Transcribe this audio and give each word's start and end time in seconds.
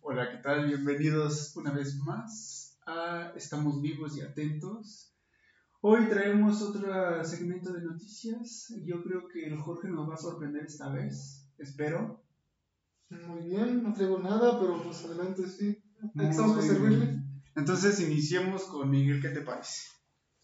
Hola, 0.00 0.28
¿qué 0.28 0.38
tal? 0.38 0.66
Bienvenidos 0.66 1.54
una 1.56 1.70
vez 1.70 1.96
más 1.98 2.76
a 2.84 3.32
Estamos 3.36 3.80
vivos 3.80 4.16
y 4.16 4.22
atentos. 4.22 5.14
Hoy 5.80 6.08
traemos 6.08 6.60
otro 6.60 7.22
segmento 7.22 7.72
de 7.72 7.82
noticias. 7.82 8.74
Yo 8.84 9.04
creo 9.04 9.28
que 9.28 9.46
el 9.46 9.56
Jorge 9.56 9.88
nos 9.88 10.10
va 10.10 10.14
a 10.14 10.16
sorprender 10.16 10.64
esta 10.64 10.88
vez. 10.88 11.46
Espero. 11.58 12.24
Muy 13.10 13.50
bien, 13.50 13.84
no 13.84 13.92
traigo 13.92 14.18
nada, 14.18 14.58
pero 14.58 14.82
pues 14.82 15.04
adelante, 15.04 15.46
sí. 15.46 15.80
Estamos 16.16 16.56
para 16.56 16.66
servirle. 16.66 17.22
Entonces 17.54 18.00
iniciemos 18.00 18.64
con 18.64 18.90
Miguel, 18.90 19.22
¿qué 19.22 19.28
te 19.28 19.42
parece? 19.42 19.90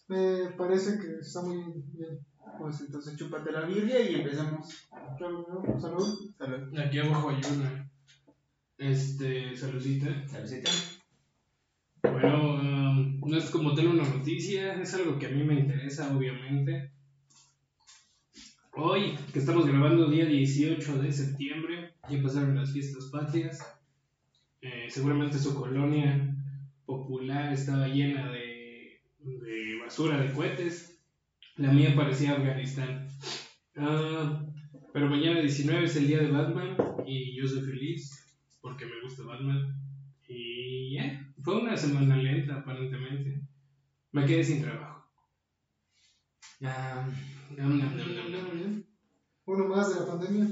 Me 0.07 0.50
parece 0.50 1.00
que 1.00 1.18
está 1.18 1.43
muy 1.43 1.57
bien. 1.93 2.25
Pues 2.61 2.80
entonces 2.80 3.16
chúpate 3.16 3.50
la 3.50 3.62
birria 3.62 4.00
y 4.09 4.25
¿no? 4.25 4.62
Salud. 5.18 5.45
Salud. 5.80 6.79
Aquí 6.79 7.00
abajo 7.00 7.30
hay 7.30 7.41
una. 7.52 7.86
Este, 8.79 9.56
saludcita. 9.56 10.28
Saludcita. 10.28 10.70
Bueno, 12.02 12.55
um, 12.56 13.20
no 13.20 13.37
es 13.38 13.51
como 13.51 13.74
tal 13.74 13.88
una 13.88 14.05
noticia, 14.05 14.74
es 14.80 14.92
algo 14.95 15.18
que 15.18 15.27
a 15.27 15.30
mí 15.30 15.42
me 15.45 15.59
interesa, 15.59 16.14
obviamente. 16.14 16.91
Hoy, 18.74 19.15
que 19.32 19.38
estamos 19.38 19.66
grabando 19.66 20.10
día 20.10 20.27
18 20.27 20.98
de 20.98 21.10
septiembre, 21.10 21.95
ya 22.10 22.23
pasaron 22.23 22.56
las 22.56 22.73
fiestas 22.73 23.06
patrias. 23.06 23.59
Eh, 24.60 24.88
seguramente 24.90 25.38
su 25.38 25.54
colonia 25.54 26.37
popular 26.84 27.52
estaba 27.52 27.88
llena 27.88 28.30
de, 28.30 29.01
de 29.20 29.79
basura, 29.82 30.20
de 30.20 30.32
cohetes. 30.32 31.01
La 31.56 31.73
mía 31.73 31.95
parecía 31.96 32.32
Afganistán. 32.32 33.09
Ah, 33.77 34.45
pero 34.93 35.09
mañana 35.09 35.40
19 35.40 35.84
es 35.84 35.96
el 35.96 36.09
día 36.09 36.18
de 36.18 36.30
Batman 36.30 36.77
y 37.06 37.34
yo 37.34 37.48
soy 37.48 37.62
feliz 37.62 38.26
porque 38.66 38.84
me 38.84 39.01
gusta 39.01 39.23
Batman. 39.23 39.80
Y 40.27 40.97
ya, 40.97 41.33
fue 41.45 41.63
una 41.63 41.77
semana 41.77 42.16
lenta 42.16 42.57
aparentemente. 42.57 43.40
Me 44.10 44.27
quedé 44.27 44.43
sin 44.43 44.60
trabajo. 44.60 45.09
Ah, 46.65 47.09
nam. 47.57 47.79
Muy 47.79 48.59
bien. 48.59 48.87
Uno 49.45 49.68
más 49.68 49.95
de 49.95 50.01
la 50.01 50.07
pandemia. 50.07 50.49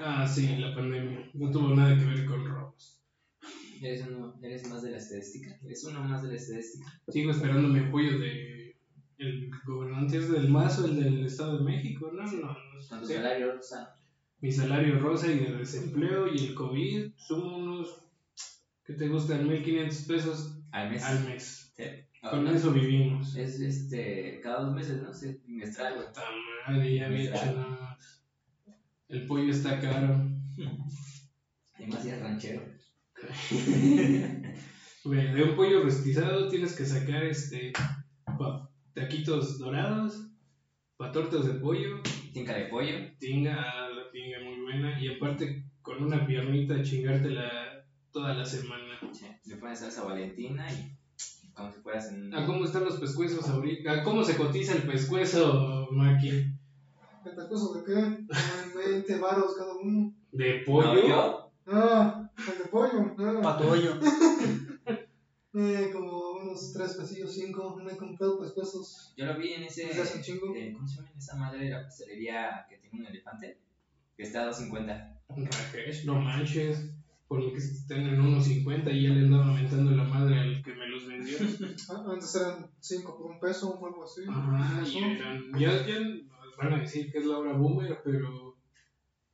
Ah, 0.00 0.24
sí, 0.24 0.56
la 0.56 0.72
pandemia. 0.72 1.30
No 1.34 1.50
tuvo 1.50 1.74
nada 1.74 1.98
que 1.98 2.04
ver 2.04 2.26
con 2.26 2.46
robos. 2.46 3.02
Eres, 3.80 4.06
uno, 4.06 4.38
eres 4.40 4.68
más 4.68 4.82
de 4.84 4.92
la 4.92 4.98
estadística. 4.98 5.58
Eres 5.64 5.82
uno 5.82 6.00
más 6.04 6.22
de 6.22 6.28
la 6.28 6.36
estadística. 6.36 7.02
Sigo 7.08 7.32
esperando 7.32 7.66
mi 7.66 7.80
apoyo 7.80 8.20
de 8.20 8.76
el 9.18 9.50
gobernante 9.66 10.18
es 10.18 10.30
del 10.30 10.48
Mazo, 10.48 10.84
el 10.84 11.02
del 11.02 11.26
Estado 11.26 11.58
de 11.58 11.64
México. 11.64 12.12
No, 12.12 12.22
no, 12.22 12.38
no. 12.38 12.56
Con 12.88 13.00
tu 13.00 13.06
salario, 13.06 13.56
Rosa. 13.56 13.96
Mi 14.42 14.50
salario 14.50 14.98
rosa 14.98 15.30
y 15.30 15.38
de 15.38 15.56
desempleo 15.56 16.26
y 16.26 16.48
el 16.48 16.54
COVID 16.54 17.12
son 17.16 17.42
unos 17.44 18.02
que 18.84 18.94
te 18.94 19.06
gustan 19.08 19.48
1500 19.48 19.98
pesos 20.02 20.58
Al 20.72 20.90
mes. 20.90 21.04
al 21.04 21.24
mes. 21.24 21.72
Sí. 21.76 21.84
Con 22.28 22.48
eso 22.48 22.72
vivimos. 22.72 23.36
Es 23.36 23.60
este, 23.60 24.40
cada 24.42 24.64
dos 24.64 24.74
meses, 24.74 25.00
¿no? 25.00 25.14
Sí, 25.14 25.34
trimestral. 25.44 25.94
Puta 25.94 26.22
madre, 26.66 26.94
ya 26.94 27.08
hecho 27.08 27.46
nada 27.46 27.68
más. 27.68 28.24
El 29.08 29.26
pollo 29.26 29.50
está 29.50 29.80
caro. 29.80 30.28
Y 31.78 31.86
más 31.86 32.04
es 32.04 32.20
ranchero. 32.20 32.62
De 35.04 35.42
un 35.42 35.56
pollo 35.56 35.82
rostizado 35.82 36.48
tienes 36.48 36.76
que 36.76 36.84
sacar 36.84 37.24
este 37.24 37.72
taquitos 38.94 39.58
dorados, 39.58 40.28
pa 40.96 41.10
tortas 41.10 41.46
de 41.46 41.54
pollo, 41.54 42.02
Tinca 42.32 42.54
de 42.54 42.66
pollo. 42.66 43.10
tinga, 43.18 43.56
ah, 43.60 43.88
tinga 44.12 44.38
muy 44.44 44.60
buena, 44.60 45.00
y 45.02 45.08
aparte 45.14 45.64
con 45.82 46.02
una 46.04 46.26
piernita 46.26 46.80
chingártela 46.82 47.84
toda 48.12 48.34
la 48.34 48.44
semana. 48.44 48.98
Sí. 49.12 49.26
Le 49.46 49.56
pones 49.56 49.78
salsa 49.80 50.04
valentina 50.04 50.66
y 50.70 50.96
como 51.54 51.72
si 51.72 51.80
fueras 51.80 52.12
en... 52.12 52.32
¿A 52.34 52.46
cómo 52.46 52.64
están 52.64 52.84
los 52.84 52.98
pescuezos 52.98 53.48
ahorita? 53.48 53.92
¿A 53.92 54.02
cómo 54.04 54.22
se 54.24 54.36
cotiza 54.36 54.74
el 54.74 54.82
pescuezo, 54.84 55.88
Maki? 55.90 56.28
¿El 56.28 57.34
pescuezo 57.36 57.74
de 57.74 57.84
qué? 57.84 57.94
Como 57.94 58.82
en 58.84 58.92
20 58.92 59.18
varos 59.18 59.54
cada 59.56 59.74
uno. 59.76 60.14
¿De 60.32 60.60
¿No, 60.60 60.64
pollo? 60.66 61.08
yo? 61.08 61.52
Ah, 61.66 62.30
el 62.38 62.58
de 62.58 62.64
pollo. 62.70 63.14
Ah, 63.18 63.40
Patollo. 63.42 63.98
eh, 65.54 65.90
como 65.92 66.32
unos 66.32 66.72
3 66.72 66.94
pesillos, 66.94 67.34
5. 67.34 67.76
Me 67.84 67.92
he 67.92 67.96
comprado 67.96 68.40
pescuezos. 68.40 69.12
Yo 69.16 69.26
lo 69.26 69.36
vi 69.38 69.52
en 69.52 69.64
ese... 69.64 69.86
Hace 69.90 70.16
un 70.18 70.22
chingo. 70.22 70.54
eh, 70.56 70.72
¿Cómo 70.72 70.86
se 70.88 70.96
llama 70.96 71.10
esa 71.16 71.36
madre 71.36 71.64
de 71.66 71.70
la 71.70 71.82
pastelería 71.82 72.66
que 72.68 72.78
tiene 72.78 73.06
un? 73.06 73.11
Que 74.16 74.22
está 74.24 74.42
a 74.42 74.50
2.50. 74.50 75.18
Rajesh, 75.28 76.04
no 76.04 76.16
manches. 76.20 76.90
Por 77.28 77.42
lo 77.42 77.50
que 77.52 77.58
están 77.58 78.00
en 78.00 78.20
1.50 78.20 78.92
y 78.92 79.04
ya 79.04 79.10
le 79.10 79.20
andaba 79.20 79.46
aumentando 79.46 79.90
la 79.92 80.04
madre 80.04 80.38
al 80.38 80.62
que 80.62 80.74
me 80.74 80.86
los 80.86 81.06
vendió. 81.06 81.38
Ah, 81.88 82.04
antes 82.12 82.34
eran 82.34 82.70
5 82.78 83.16
por 83.16 83.30
un 83.32 83.40
peso 83.40 83.70
o 83.70 83.86
algo 83.86 84.04
así. 84.04 84.20
Ajá, 84.28 84.82
y 84.86 84.98
eran, 84.98 85.42
ya, 85.58 85.86
ya 85.86 85.96
van 86.58 86.72
a 86.74 86.78
decir 86.78 87.10
que 87.10 87.18
es 87.18 87.24
la 87.24 87.38
hora 87.38 87.54
boomer, 87.54 87.98
pero 88.04 88.54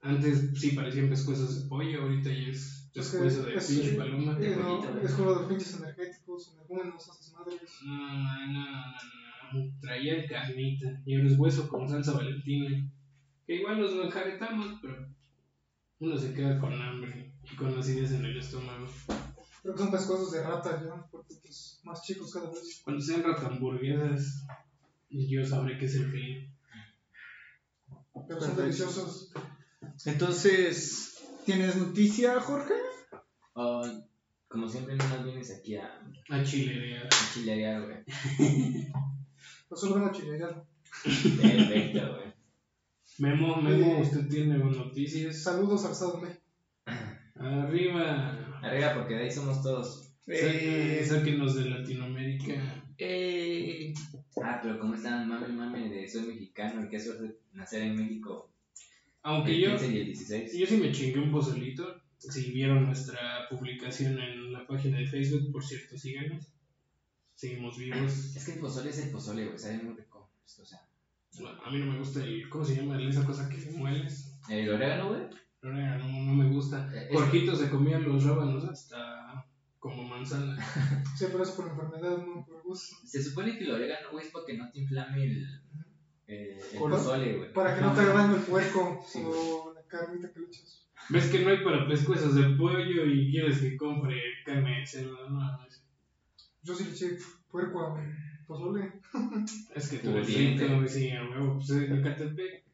antes 0.01 0.51
sí 0.55 0.73
parecían 0.73 1.09
pescuezos 1.09 1.61
de 1.63 1.69
pollo, 1.69 2.03
ahorita 2.03 2.31
ya 2.31 2.47
es 2.49 2.89
Es 2.95 3.09
que 3.11 3.17
de 3.19 3.55
es- 3.57 3.67
pinche 3.67 3.93
paloma. 3.97 4.39
Eh, 4.41 4.55
no, 4.57 5.01
es 5.01 5.13
como 5.15 5.31
los 5.33 5.47
pinches 5.49 5.75
energéticos, 5.81 6.53
energúmenos, 6.55 7.03
esas 7.03 7.33
madres. 7.33 7.61
No, 7.85 8.47
no, 8.47 8.47
no, 8.47 9.61
no, 9.65 9.73
traía 9.81 10.25
carnita 10.29 11.03
y 11.05 11.15
el 11.15 11.37
hueso 11.39 11.69
con 11.69 11.89
salsa 11.89 12.13
valentina. 12.13 12.89
Que 13.49 13.55
igual 13.55 13.81
nos 13.81 13.95
lo 13.95 14.05
enjaretamos, 14.05 14.79
pero 14.83 15.09
uno 16.01 16.19
se 16.19 16.35
queda 16.35 16.59
con 16.59 16.71
hambre 16.75 17.33
y 17.51 17.57
con 17.57 17.79
acidez 17.79 18.13
en 18.13 18.27
el 18.27 18.37
estómago. 18.37 18.87
Creo 19.63 19.75
que 19.75 19.81
son 19.81 19.91
pescuezos 19.91 20.33
de 20.33 20.43
rata 20.43 20.85
ya, 20.85 21.07
porque 21.11 21.37
pues, 21.41 21.81
más 21.83 22.03
chicos 22.03 22.31
cada 22.31 22.51
vez. 22.51 22.83
Cuando 22.85 23.03
sean 23.03 23.23
ratamburguesas, 23.23 24.45
yo 25.09 25.47
sabré 25.47 25.79
qué 25.79 25.87
es 25.87 25.95
el 25.95 26.13
fin. 26.13 26.55
Pero 28.29 28.39
son 28.39 28.55
deliciosos. 28.55 29.33
Entonces, 30.05 31.19
¿tienes 31.47 31.75
noticia, 31.77 32.39
Jorge? 32.43 32.75
Oh, 33.55 33.83
como 34.47 34.69
siempre, 34.69 34.95
no 34.95 35.09
nos 35.09 35.25
vienes 35.25 35.51
aquí 35.59 35.77
a, 35.77 36.03
A 36.29 36.45
chilerear. 36.45 37.07
a 37.07 37.33
chilerear, 37.33 37.83
güey. 37.83 38.93
No 39.71 39.77
solo 39.79 39.95
van 39.95 40.09
a 40.11 40.13
chilear. 40.13 40.67
Perfecto, 41.03 42.15
güey. 42.15 42.38
Memo, 43.19 43.57
Memo, 43.61 43.99
usted 44.01 44.29
tiene 44.29 44.59
noticias. 44.77 45.43
Saludos 45.43 45.85
al 45.85 45.95
México. 45.95 46.43
Arriba. 47.37 48.61
Arriba, 48.63 48.95
porque 48.95 49.15
de 49.15 49.23
ahí 49.25 49.31
somos 49.31 49.63
todos. 49.63 50.13
Eh, 50.27 51.03
Sáquenos 51.07 51.55
de 51.55 51.71
Latinoamérica. 51.71 52.85
eh, 52.99 53.95
Ah, 54.43 54.61
pero 54.63 54.79
¿cómo 54.79 54.95
están? 54.95 55.29
Mame, 55.29 55.49
mame, 55.49 55.89
de 55.89 56.09
soy 56.09 56.23
mexicano 56.27 56.85
y 56.85 56.89
qué 56.89 57.01
suerte 57.01 57.39
nacer 57.53 57.83
en 57.83 57.97
México. 57.97 58.51
Aunque 59.23 59.53
el 59.55 59.61
yo, 59.63 59.71
15 59.71 59.93
y 59.93 59.97
el 59.99 60.07
16. 60.07 60.53
yo 60.59 60.67
sí 60.67 60.77
me 60.77 60.93
chingué 60.93 61.19
un 61.21 61.33
pozolito. 61.33 62.03
Si 62.19 62.51
vieron 62.51 62.85
nuestra 62.85 63.49
publicación 63.49 64.19
en 64.19 64.53
la 64.53 64.67
página 64.67 64.99
de 64.99 65.07
Facebook, 65.07 65.51
por 65.53 65.65
cierto, 65.65 65.97
síganos. 65.97 66.47
Seguimos 67.35 67.79
vivos. 67.79 68.37
Es 68.37 68.45
que 68.45 68.53
el 68.53 68.59
pozole 68.61 68.91
es 68.91 68.99
el 68.99 69.11
pozole, 69.11 69.47
güey, 69.47 69.59
sabe 69.59 69.79
muy 69.79 69.95
rico. 69.95 70.29
O 70.45 70.65
sea, 70.65 70.88
a 71.47 71.71
mí 71.71 71.79
no 71.79 71.93
me 71.93 71.99
gusta 71.99 72.25
el. 72.25 72.49
¿Cómo 72.49 72.65
se 72.65 72.77
llama 72.77 73.01
esa 73.03 73.25
cosa 73.25 73.49
que 73.49 73.71
mueles? 73.73 74.39
el 74.49 74.71
orégano, 74.71 75.09
güey. 75.09 75.23
No, 75.63 75.73
no, 75.73 75.99
no 76.09 76.35
me 76.35 76.49
gusta. 76.49 76.89
Eh, 76.95 77.09
Jorgito 77.13 77.55
se 77.55 77.69
comía 77.69 77.99
los 77.99 78.25
rábanos 78.25 78.65
hasta 78.65 79.45
como 79.79 80.03
manzana. 80.05 80.57
Sí, 81.17 81.27
pero 81.31 81.43
es 81.43 81.51
por 81.51 81.69
enfermedad, 81.69 82.19
no 82.19 82.45
por 82.47 82.63
gusto. 82.63 82.97
Se 83.05 83.23
supone 83.23 83.57
que 83.59 83.65
el 83.65 83.73
orégano, 83.73 84.11
güey, 84.13 84.27
es 84.27 84.33
para 84.33 84.45
que 84.47 84.57
no 84.57 84.71
te 84.71 84.79
inflame 84.81 85.25
el, 85.25 85.47
eh, 86.27 86.59
el 86.73 86.79
pozole, 86.79 87.37
güey. 87.39 87.53
Para 87.53 87.75
que 87.75 87.81
no 87.81 87.93
te 87.93 88.05
daño 88.05 88.37
el 88.37 88.43
puerco 88.43 89.05
Sí, 89.07 89.23
o 89.25 89.73
la 89.75 89.83
carnita 89.87 90.33
que 90.33 90.41
le 90.41 90.47
echas. 90.47 90.89
¿Ves 91.11 91.27
que 91.31 91.41
no 91.41 91.51
hay 91.51 91.65
para 91.65 91.89
pescuezos 91.89 92.35
de 92.35 92.43
pollo 92.57 93.05
y 93.07 93.31
quieres 93.31 93.61
que 93.61 93.77
compre 93.77 94.21
carne 94.45 94.81
de 94.81 94.87
cerdo? 94.87 95.29
No, 95.31 95.65
es- 95.67 95.83
Yo 96.63 96.75
sí 96.75 96.85
le 96.85 96.91
eché 96.91 97.19
puerco 97.51 97.81
a 97.81 97.95
pozole. 98.49 98.93
es 99.77 99.89
que 99.89 99.99
tú 99.99 100.11
eres 100.11 100.35
rico, 100.35 100.75
güey, 100.77 100.89
sí, 100.89 101.11
a 101.11 101.23
huevo. 101.23 101.55
Pues 101.59 101.71
en 101.71 101.99
Ecatepec 101.99 102.65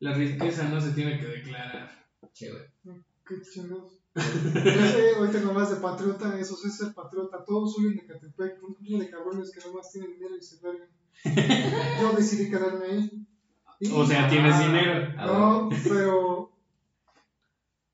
la 0.00 0.12
riqueza 0.14 0.68
no 0.68 0.80
se 0.80 0.90
tiene 0.92 1.18
que 1.18 1.26
declarar. 1.26 1.90
Che, 2.34 2.50
güey. 2.50 2.98
Qué 3.26 3.40
chingados. 3.40 3.98
Ya 4.14 4.22
sé, 4.92 5.14
hoy 5.18 5.28
tengo 5.30 5.54
más 5.54 5.70
de 5.70 5.76
patriota, 5.76 6.38
eso 6.38 6.54
sí 6.56 6.68
es 6.68 6.76
ser 6.76 6.92
patriota. 6.92 7.42
Todos 7.46 7.78
huyen 7.78 7.96
de 7.96 8.04
Catepec, 8.06 8.62
un 8.62 8.74
grupo 8.74 8.98
de 8.98 9.08
cabrones 9.08 9.50
que 9.52 9.66
nomás 9.66 9.90
tienen 9.90 10.12
dinero 10.12 10.36
y 10.36 10.42
se 10.42 10.60
largan. 10.60 10.88
Yo 12.02 12.12
decidí 12.14 12.50
quedarme 12.50 12.84
ahí. 12.86 13.26
Y- 13.80 13.90
O 13.92 14.04
sea, 14.04 14.28
tienes 14.28 14.54
Ah. 14.54 14.66
dinero. 14.66 15.08
No, 15.16 15.70
pero. 15.84 16.52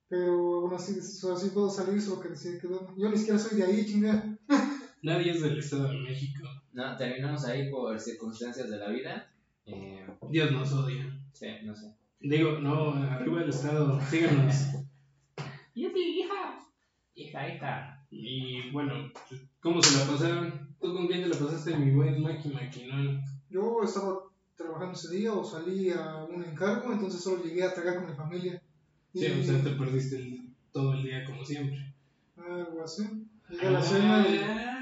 Pero 0.08 0.32
aún 0.60 0.74
así, 0.74 0.98
así 0.98 1.50
puedo 1.50 1.68
salir, 1.70 2.00
solo 2.00 2.20
que 2.20 2.30
decidí 2.30 2.58
quedarme. 2.58 2.88
Yo 2.96 3.10
ni 3.10 3.16
siquiera 3.18 3.38
soy 3.38 3.58
de 3.58 3.64
ahí, 3.64 3.84
chinga. 3.86 4.38
Nadie 5.02 5.32
es 5.32 5.42
del 5.42 5.58
Estado 5.58 5.88
de 5.88 5.98
México. 5.98 6.48
No, 6.72 6.96
terminamos 6.96 7.44
ahí 7.46 7.70
por 7.70 7.98
circunstancias 8.00 8.68
de 8.70 8.78
la 8.78 8.88
vida. 8.88 9.30
Eh, 9.66 10.06
Dios 10.30 10.50
nos 10.52 10.72
odia. 10.72 11.18
sí, 11.32 11.46
no 11.64 11.74
sé. 11.74 11.92
Digo, 12.20 12.58
no, 12.58 12.94
arriba 12.94 13.40
del 13.40 13.50
Estado, 13.50 14.00
síganos. 14.10 14.54
¡Yupi, 15.74 16.20
hija! 16.20 16.58
Hija, 17.14 17.54
hija. 17.54 18.04
Y 18.10 18.70
bueno, 18.70 18.92
¿cómo 19.60 19.80
se 19.82 19.98
la 19.98 20.10
pasaron? 20.10 20.74
¿Tú 20.80 20.94
con 20.94 21.06
quién 21.06 21.22
te 21.22 21.28
la 21.28 21.36
pasaste, 21.36 21.76
mi 21.76 21.90
buen 21.92 22.20
Maki 22.22 22.48
Maquinón? 22.48 23.20
Yo 23.50 23.80
estaba 23.84 24.20
trabajando 24.56 24.92
ese 24.94 25.14
día 25.16 25.32
o 25.32 25.44
salí 25.44 25.90
a 25.90 26.24
un 26.24 26.42
encargo, 26.44 26.92
entonces 26.92 27.22
solo 27.22 27.44
llegué 27.44 27.62
a 27.64 27.74
tragar 27.74 27.96
con 27.96 28.06
mi 28.10 28.16
familia. 28.16 28.60
Sí, 29.14 29.26
o 29.26 29.42
sea, 29.42 29.62
te 29.62 29.70
perdiste 29.70 30.16
el- 30.16 30.48
todo 30.72 30.94
el 30.94 31.02
día 31.04 31.24
como 31.24 31.44
siempre. 31.44 31.92
Algo 32.36 32.82
así. 32.84 33.04
Llegué 33.48 33.66
a 33.66 33.70
la 33.70 33.82
cena 33.82 34.26
y... 34.28 34.77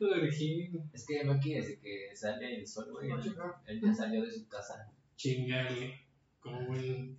Ay, 0.00 0.20
Jorgito. 0.20 0.78
Es 0.92 1.06
que 1.06 1.24
Maki, 1.24 1.54
desde 1.54 1.78
que 1.80 2.14
sale 2.14 2.60
el 2.60 2.66
sol, 2.66 2.86
güey, 2.92 3.10
él, 3.66 3.80
ya 3.80 3.94
salió 3.94 4.22
de 4.22 4.30
su 4.30 4.46
casa. 4.48 4.90
Chingale. 5.16 6.00
Como 6.40 6.66
buen. 6.66 7.16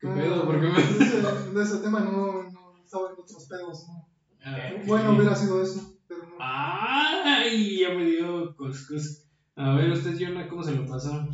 ¿Qué 0.00 0.06
Ah, 0.08 0.14
pedo? 0.14 0.44
¿Por 0.44 0.60
qué 0.60 0.66
me.? 0.68 0.82
de, 0.82 1.04
ese, 1.04 1.50
de 1.52 1.62
ese 1.62 1.78
tema 1.78 2.00
no, 2.00 2.42
no 2.50 2.78
estaba 2.84 3.08
en 3.10 3.20
otros 3.20 3.46
pedos, 3.48 3.86
¿no? 3.88 4.08
Ah, 4.44 4.70
Bueno, 4.86 5.12
hubiera 5.16 5.34
sido 5.34 5.62
eso, 5.62 5.98
pero 6.06 6.22
no. 6.26 6.36
Ay, 6.38 7.78
ya 7.80 7.90
me 7.94 8.04
dio 8.04 8.54
coscos. 8.56 9.22
A 9.56 9.74
ver, 9.74 9.90
usted, 9.90 10.16
Jonah, 10.18 10.48
¿cómo 10.48 10.62
se 10.62 10.72
lo 10.72 10.86
pasó? 10.86 11.26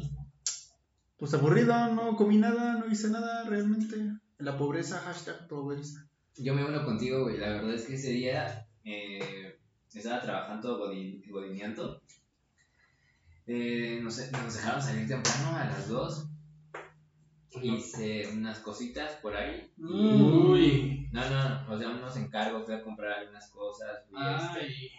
Pues 1.19 1.35
aburrido, 1.35 1.75
no 1.95 2.17
comí 2.17 2.37
nada, 2.39 2.75
no 2.79 2.91
hice 2.91 3.09
nada 3.11 3.45
realmente. 3.45 3.97
La 4.39 4.57
pobreza, 4.57 4.99
hashtag 5.01 5.47
pobreza. 5.49 6.09
Yo 6.37 6.55
me 6.55 6.65
uno 6.65 6.85
contigo, 6.85 7.23
güey. 7.25 7.39
La 7.39 7.49
verdad 7.51 7.75
es 7.75 7.85
que 7.87 7.95
ese 7.95 8.11
día 8.11 8.67
eh, 8.85 9.59
estaba 9.99 10.21
trabajando 10.23 10.79
godin, 10.79 11.23
godineando. 11.29 12.01
Eh, 13.47 14.01
nos, 14.03 14.19
nos 14.33 14.55
dejaron 14.55 14.83
salir 14.83 15.09
temprano 15.09 15.57
a 15.57 15.65
las 15.67 15.89
2. 15.89 16.29
Hice 17.63 18.29
unas 18.33 18.61
cositas 18.61 19.17
por 19.17 19.37
ahí. 19.37 19.71
Uy. 19.79 21.09
no, 21.13 21.29
no, 21.29 21.73
o 21.73 21.79
sea, 21.79 21.91
unos 21.91 22.17
encargos. 22.17 22.65
Fui 22.65 22.75
a 22.75 22.83
comprar 22.83 23.19
algunas 23.19 23.51
cosas. 23.51 24.05
fui 24.09 24.21
este, 24.23 24.91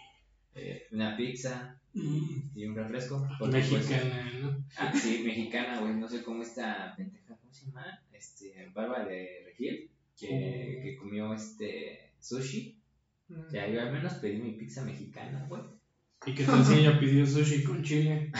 eh, 0.54 0.86
una 0.92 1.16
pizza 1.16 1.78
Mm. 1.94 2.40
y 2.56 2.66
un 2.66 2.74
refresco. 2.74 3.24
pues, 3.38 3.52
Mexicana, 3.52 4.28
¿no? 4.42 4.64
ah, 4.78 4.92
sí, 4.92 5.22
mexicana, 5.24 5.80
güey. 5.80 5.94
No 5.94 6.08
sé 6.08 6.24
cómo 6.24 6.42
esta 6.42 6.92
pendeja, 6.96 7.36
¿cómo 7.36 7.52
se 7.52 7.66
llama? 7.66 8.02
Este, 8.12 8.68
Barba 8.74 9.04
de 9.04 9.42
Regil, 9.46 9.90
que, 10.18 10.80
que 10.82 10.96
comió 10.98 11.32
este 11.32 12.10
sushi. 12.20 12.76
Mm. 13.28 13.52
Ya, 13.52 13.66
yo 13.68 13.80
al 13.80 13.92
menos 13.92 14.14
pedí 14.14 14.38
mi 14.42 14.52
pizza 14.52 14.82
mexicana, 14.84 15.46
güey. 15.48 15.62
¿Y 16.26 16.34
qué 16.34 16.44
tal 16.44 16.64
si 16.64 16.74
ella 16.74 16.98
pidió 16.98 17.26
sushi 17.26 17.62
con 17.64 17.82
chile? 17.82 18.30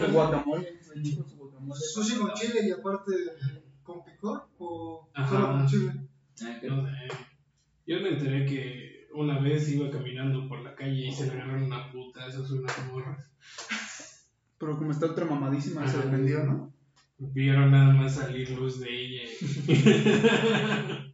El 0.00 0.12
guacamole. 0.12 0.66
¿Sushi 1.92 2.16
con 2.16 2.32
chile 2.34 2.60
y 2.68 2.70
aparte 2.70 3.12
con 3.82 4.02
picor? 4.04 4.48
¿O 4.58 5.08
Ajá. 5.14 5.28
solo 5.28 5.46
con 5.52 5.66
chile? 5.66 5.92
Ah, 6.42 6.58
que- 6.60 6.68
No 6.68 6.86
sé. 6.86 6.92
Yo 7.86 8.00
me 8.00 8.08
enteré 8.10 8.46
que 8.46 9.08
una 9.14 9.38
vez 9.38 9.70
iba 9.70 9.90
caminando 9.90 10.48
por 10.48 10.60
la 10.62 10.74
calle 10.74 11.06
y 11.06 11.12
se 11.12 11.26
le 11.26 11.32
agarraron 11.32 11.64
una 11.64 11.90
puta, 11.92 12.26
esas 12.26 12.50
unas 12.50 12.86
morras. 12.86 13.30
Pero 14.58 14.78
como 14.78 14.90
está 14.92 15.06
ultra 15.06 15.24
mamadísima, 15.26 15.86
se 15.86 15.98
Ajá. 15.98 16.06
defendió, 16.06 16.44
¿no? 16.44 16.72
Vieron 17.18 17.70
nada 17.70 17.92
más 17.94 18.14
salir 18.14 18.50
luz 18.50 18.80
de 18.80 18.88
ella 18.90 19.22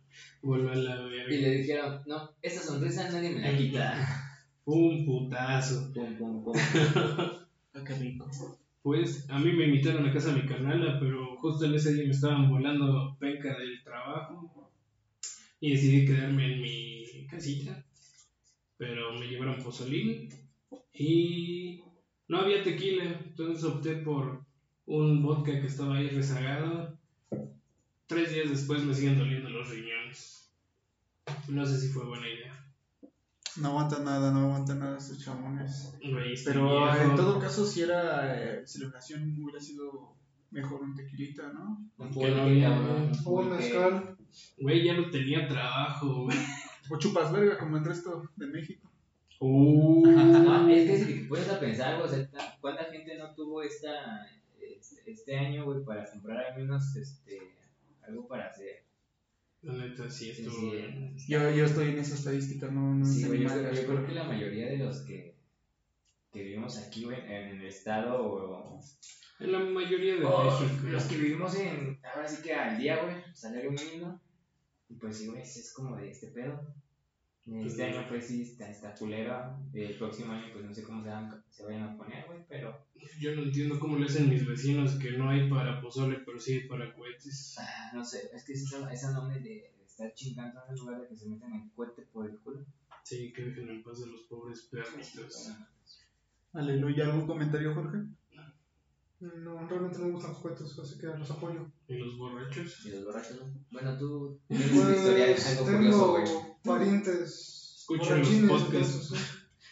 y 0.43 0.47
volvió 0.47 0.71
a 0.71 0.75
la 0.75 1.07
Y 1.31 1.39
le 1.39 1.51
dijeron, 1.59 2.03
no, 2.07 2.31
esa 2.43 2.63
sonrisa 2.63 3.09
nadie 3.11 3.31
me 3.31 3.41
la 3.41 3.57
quita. 3.57 4.49
Un 4.65 5.05
putazo. 5.05 5.93
Pum, 5.93 6.17
pum, 6.17 6.45
pum. 6.45 6.55
Ah, 7.75 7.83
qué 7.87 7.95
rico. 7.95 8.31
Pues 8.83 9.25
a 9.31 9.39
mí 9.39 9.53
me 9.53 9.65
invitaron 9.65 10.05
a 10.05 10.13
casa 10.13 10.29
de 10.29 10.43
mi 10.43 10.47
carnala, 10.47 11.01
pero 11.01 11.37
justo 11.37 11.65
en 11.65 11.75
ese 11.75 11.95
día 11.95 12.05
me 12.05 12.11
estaban 12.11 12.51
volando 12.51 13.17
penca 13.19 13.57
del 13.57 13.83
trabajo 13.83 14.71
y 15.59 15.71
decidí 15.71 16.05
quedarme 16.05 16.53
en 16.53 16.61
mi 16.61 17.27
casita. 17.31 17.83
Pero 18.77 19.15
me 19.15 19.27
llevaron 19.27 19.63
pozolín 19.63 20.29
y 20.93 21.83
no 22.29 22.39
había 22.39 22.63
tequila, 22.63 23.05
entonces 23.25 23.65
opté 23.65 23.95
por 23.97 24.45
un 24.87 25.23
vodka 25.23 25.61
que 25.61 25.67
estaba 25.67 25.97
ahí 25.97 26.09
rezagado. 26.09 26.99
Tres 28.07 28.33
días 28.33 28.51
después 28.51 28.85
me 28.85 28.95
siguen 28.95 29.19
doliendo 29.19 29.49
los 29.51 29.69
riñones. 29.71 30.51
No 31.49 31.65
sé 31.67 31.79
si 31.81 31.89
fue 31.89 32.05
buena 32.05 32.29
idea. 32.29 32.53
No 33.57 33.69
aguanta 33.69 33.99
nada, 34.01 34.31
no 34.33 34.41
aguanta 34.47 34.75
nada 34.75 34.99
estos. 34.99 35.25
Güey, 36.03 36.33
este 36.33 36.53
Pero 36.53 36.93
viejo- 36.93 37.11
en 37.11 37.17
todo 37.17 37.39
caso, 37.39 37.67
si 37.67 37.83
era 37.83 38.35
eh, 38.43 38.67
celebración, 38.67 39.37
hubiera 39.43 39.61
sido 39.61 40.17
mejor 40.51 40.83
un 40.83 40.95
tequilita, 40.95 41.53
¿no? 41.53 41.91
Un 43.43 43.51
mezcal. 43.51 44.17
Güey, 44.59 44.85
ya 44.85 44.95
no 44.95 45.11
tenía 45.11 45.47
trabajo, 45.49 46.25
güey. 46.25 46.39
O 46.91 46.99
chupas 46.99 47.33
verga 47.33 47.59
como 47.59 47.77
el 47.77 47.85
resto 47.85 48.31
de 48.37 48.47
México. 48.47 48.91
Uh. 49.41 50.03
No, 50.43 50.69
es 50.69 50.91
que 50.91 50.99
si 51.05 51.21
te 51.23 51.29
pones 51.29 51.49
a 51.49 51.61
pensar, 51.61 52.01
o 52.01 52.09
sea, 52.09 52.29
¿cuánta 52.61 52.85
gente 52.85 53.17
no 53.19 53.35
tuvo 53.35 53.63
esta, 53.63 54.27
este, 54.61 55.11
este 55.11 55.37
año, 55.39 55.65
güey, 55.65 55.85
para 55.85 56.11
comprar 56.11 56.45
al 56.47 56.57
menos 56.57 56.95
este, 56.97 57.52
algo 58.07 58.27
para 58.29 58.47
hacer? 58.49 58.85
La 59.63 59.75
neta, 59.75 60.11
sí, 60.11 60.33
Sí, 60.35 60.43
estuvo. 60.43 60.61
sí. 60.73 61.25
Yo, 61.29 61.51
yo 61.51 61.65
estoy 61.65 61.91
en 61.91 61.99
esa 61.99 62.15
estadística, 62.17 62.69
no, 62.69 62.95
no 62.95 63.05
Sí, 63.07 63.21
sé 63.23 63.27
güey, 63.29 63.43
yo, 63.43 63.49
yo 63.49 63.61
creo 63.71 63.87
pero- 63.87 64.07
que 64.07 64.13
la 64.13 64.25
mayoría 64.25 64.67
de 64.67 64.79
los 64.79 65.03
que, 65.03 65.37
que 66.33 66.43
vivimos 66.43 66.79
aquí, 66.79 67.05
güey, 67.05 67.21
en 67.21 67.49
el 67.61 67.65
estado 67.67 68.21
o, 68.27 68.81
En 69.39 69.53
la 69.53 69.61
mayoría 69.61 70.17
de 70.17 70.25
o 70.25 70.45
México. 70.61 70.87
los 70.89 71.05
que 71.05 71.17
vivimos 71.17 71.55
en, 71.57 71.99
ahora 72.13 72.27
sí 72.29 72.43
que 72.43 72.55
al 72.55 72.79
día, 72.79 73.03
güey, 73.05 73.17
salario 73.35 73.71
mínimo, 73.71 74.21
y 74.89 74.95
pues 74.95 75.17
sí, 75.19 75.29
güey, 75.29 75.43
es 75.43 75.73
como 75.77 75.97
de 75.97 76.11
este 76.11 76.29
pedo. 76.29 76.61
Este 77.45 77.85
año, 77.85 78.07
pues 78.09 78.27
sí, 78.29 78.43
está, 78.43 78.71
está 78.71 78.95
culera. 78.95 79.59
El 79.73 79.97
próximo 79.99 80.33
año, 80.33 80.47
pues 80.53 80.65
no 80.65 80.73
sé 80.73 80.83
cómo 80.85 81.03
se, 81.03 81.09
van- 81.09 81.45
se 81.51 81.65
vayan 81.65 81.83
a 81.83 81.97
poner, 81.97 82.25
güey, 82.27 82.39
pero 82.49 82.87
Yo 83.21 83.35
no 83.35 83.43
entiendo 83.43 83.81
cómo 83.81 83.97
le 83.99 84.07
hacen 84.07 84.29
mis 84.29 84.47
vecinos 84.47 84.95
que 84.99 85.13
no 85.13 85.29
hay 85.29 85.51
para 85.51 85.81
pozole, 85.81 86.21
pero 86.25 86.39
sí 86.39 86.53
hay 86.55 86.69
para 86.69 86.95
cohetes. 86.95 87.57
ah, 87.59 87.91
no 87.95 88.05
sé, 88.05 88.31
es 88.33 88.45
que 88.45 88.53
esa, 88.53 88.93
esa 88.93 89.11
nombre 89.13 89.41
de 89.41 89.73
estar 89.85 90.15
chingando 90.15 90.61
en 90.69 90.77
lugar 90.77 91.01
de 91.01 91.09
que 91.09 91.17
se 91.17 91.29
metan 91.29 91.53
el 91.53 91.71
cohete 91.73 92.03
por 92.13 92.29
el 92.31 92.39
culo. 92.39 92.65
Sí, 93.03 93.33
que 93.33 93.43
dejen 93.47 93.69
en 93.69 93.83
paz 93.83 94.01
a 94.03 94.07
los 94.07 94.23
pobres 94.23 94.63
perritos. 94.71 95.51
Aleluya, 96.53 97.07
¿algún 97.07 97.27
comentario, 97.27 97.75
Jorge? 97.75 97.99
No, 99.23 99.69
realmente 99.69 99.99
no 100.01 100.07
me 100.07 100.13
gustan 100.13 100.33
los 100.33 100.41
cuentos, 100.41 100.79
así 100.79 100.99
que 100.99 101.07
los 101.07 101.31
apoyo. 101.31 101.71
Y 101.87 101.95
los 101.99 102.19
borrachos. 102.19 102.85
Y 102.87 102.91
los 102.91 103.05
borrachos, 103.05 103.41
¿no? 103.41 103.55
Bueno, 103.71 103.97
tú 103.97 104.41
tienes 104.49 104.73
Pues 104.73 105.47
algo 105.59 105.65
curioso, 105.73 106.11
güey. 106.11 106.25
tengo 106.25 106.59
parientes 106.65 107.77
Escuchen 107.79 108.47
los 108.49 108.63
podcasts. 108.63 109.13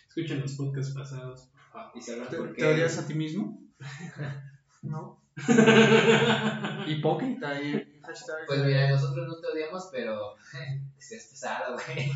Escuchen 0.08 0.40
los 0.40 0.52
podcasts 0.54 0.94
pasados, 0.94 1.48
por 1.52 1.60
favor. 1.72 1.92
Y 1.96 2.00
sabrás 2.00 2.28
¿Te, 2.30 2.36
por 2.36 2.48
te 2.50 2.54
qué. 2.56 2.64
odias 2.66 2.98
a 2.98 3.06
ti 3.06 3.14
mismo? 3.14 3.60
No. 4.82 5.20
Hipócrita 6.86 7.60
y 7.62 8.00
hashtag. 8.02 8.46
Pues 8.46 8.64
mira, 8.64 8.88
nosotros 8.90 9.28
no 9.28 9.38
te 9.40 9.46
odiamos, 9.48 9.88
pero 9.92 10.34
seas 10.98 11.26
pesado, 11.26 11.76
güey. 11.86 12.10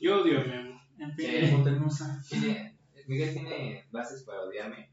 Yo 0.00 0.22
odio 0.22 0.40
a 0.40 0.44
Memo. 0.44 0.80
En 0.98 1.14
fin, 1.16 2.78
Miguel 3.08 3.32
tiene 3.34 3.88
bases 3.90 4.22
para 4.22 4.42
odiarme. 4.42 4.90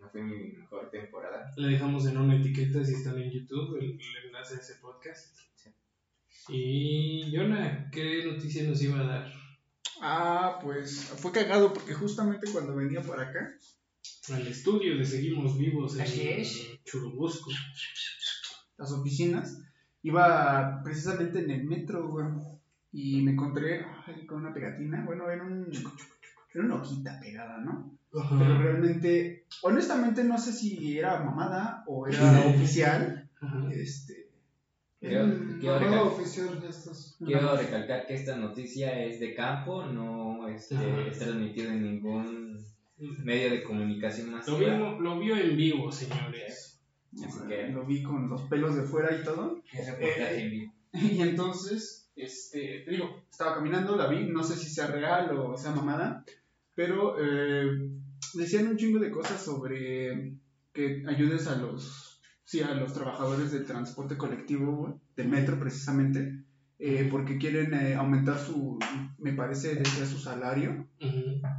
No 0.00 0.08
fue 0.10 0.22
mi 0.22 0.52
mejor 0.52 0.90
temporada. 0.90 1.52
Le 1.56 1.68
dejamos 1.68 2.06
en 2.06 2.18
una 2.18 2.36
etiqueta 2.36 2.84
si 2.84 2.94
están 2.94 3.18
en 3.18 3.30
YouTube 3.30 3.76
el, 3.78 3.92
el 3.92 4.26
enlace 4.26 4.56
a 4.56 4.58
ese 4.58 4.74
podcast. 4.76 5.36
Sí. 5.54 5.70
Y 6.48 7.36
Jonah, 7.36 7.90
¿qué 7.90 8.24
noticia 8.24 8.62
nos 8.62 8.82
iba 8.82 9.00
a 9.00 9.04
dar? 9.04 9.32
Ah, 10.00 10.58
pues 10.62 11.04
fue 11.18 11.32
cagado 11.32 11.72
porque 11.72 11.92
justamente 11.92 12.50
cuando 12.52 12.74
venía 12.74 13.02
por 13.02 13.20
acá, 13.20 13.54
Al 14.32 14.46
estudio 14.46 14.96
de 14.96 15.04
Seguimos 15.04 15.58
Vivos 15.58 15.96
en 15.96 16.02
Así 16.02 16.28
es. 16.28 16.78
Churubusco. 16.84 17.50
las 18.76 18.92
oficinas, 18.92 19.60
iba 20.02 20.80
precisamente 20.84 21.40
en 21.40 21.50
el 21.50 21.64
metro, 21.64 22.08
güey, 22.08 22.26
y 22.92 23.22
me 23.22 23.32
encontré 23.32 23.84
ay, 24.06 24.24
con 24.26 24.38
una 24.38 24.54
pegatina, 24.54 25.04
bueno, 25.04 25.28
era, 25.28 25.42
un, 25.42 25.68
era 26.54 26.64
una 26.64 26.76
hojita 26.76 27.18
pegada, 27.20 27.58
¿no? 27.58 27.97
Pero 28.12 28.58
realmente, 28.62 29.44
honestamente 29.62 30.24
no 30.24 30.38
sé 30.38 30.52
si 30.52 30.98
era 30.98 31.20
mamada 31.22 31.84
o 31.86 32.06
era 32.06 32.40
oficial, 32.46 33.28
Ajá. 33.40 33.68
este... 33.72 34.28
El 35.00 35.58
quiero 35.60 35.78
mamado 35.80 36.06
recal- 36.06 36.12
oficial 36.18 36.60
de 36.60 36.68
estos. 36.68 37.16
Quiero 37.24 37.56
recalcar 37.56 38.06
que 38.06 38.14
esta 38.14 38.34
noticia 38.36 39.04
es 39.04 39.20
de 39.20 39.32
campo, 39.34 39.84
no 39.86 40.48
este, 40.48 40.74
es 41.08 41.18
transmitido 41.18 41.70
en 41.70 41.82
ningún 41.84 42.58
medio 43.22 43.50
de 43.52 43.62
comunicación 43.62 44.30
Lo, 44.32 44.36
masiva. 44.38 44.58
vimos- 44.58 45.00
lo 45.00 45.18
vio 45.20 45.36
en 45.36 45.56
vivo, 45.56 45.92
señores. 45.92 46.80
Así 47.14 47.38
que 47.46 47.68
Lo 47.68 47.84
vi 47.86 48.02
con 48.02 48.28
los 48.28 48.42
pelos 48.42 48.74
de 48.74 48.82
fuera 48.82 49.16
y 49.16 49.22
todo. 49.22 49.62
es 49.72 49.86
reportaje 49.86 50.40
en 50.42 50.50
vivo. 50.50 50.72
Y 50.92 51.20
entonces, 51.20 52.10
este, 52.16 52.80
te 52.84 52.90
digo, 52.90 53.22
estaba 53.30 53.54
caminando, 53.54 53.94
la 53.94 54.08
vi, 54.08 54.24
no 54.24 54.42
sé 54.42 54.56
si 54.56 54.68
sea 54.68 54.88
real 54.88 55.30
o 55.36 55.56
sea 55.56 55.70
mamada, 55.72 56.24
pero 56.78 57.16
eh, 57.18 57.90
decían 58.34 58.68
un 58.68 58.76
chingo 58.76 59.00
de 59.00 59.10
cosas 59.10 59.42
sobre 59.42 60.36
que 60.72 61.02
ayudes 61.08 61.48
a 61.48 61.56
los, 61.56 62.20
sí, 62.44 62.60
a 62.60 62.72
los 62.72 62.92
trabajadores 62.92 63.50
del 63.50 63.66
transporte 63.66 64.16
colectivo, 64.16 65.00
del 65.16 65.26
metro 65.26 65.58
precisamente, 65.58 66.44
eh, 66.78 67.08
porque 67.10 67.36
quieren 67.36 67.74
eh, 67.74 67.96
aumentar 67.96 68.38
su, 68.38 68.78
me 69.18 69.32
parece, 69.32 69.74
decía 69.74 70.06
su 70.06 70.18
salario 70.18 70.86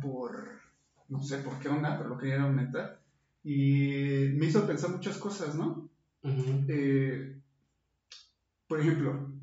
por, 0.02 0.62
no 1.10 1.22
sé 1.22 1.40
por 1.40 1.60
qué 1.60 1.68
onda, 1.68 1.98
pero 1.98 2.12
lo 2.12 2.18
querían 2.18 2.44
aumentar. 2.44 3.02
Y 3.44 4.30
me 4.38 4.46
hizo 4.46 4.66
pensar 4.66 4.92
muchas 4.92 5.18
cosas, 5.18 5.54
¿no? 5.54 5.90
Por 8.70 8.80
ejemplo, 8.80 9.34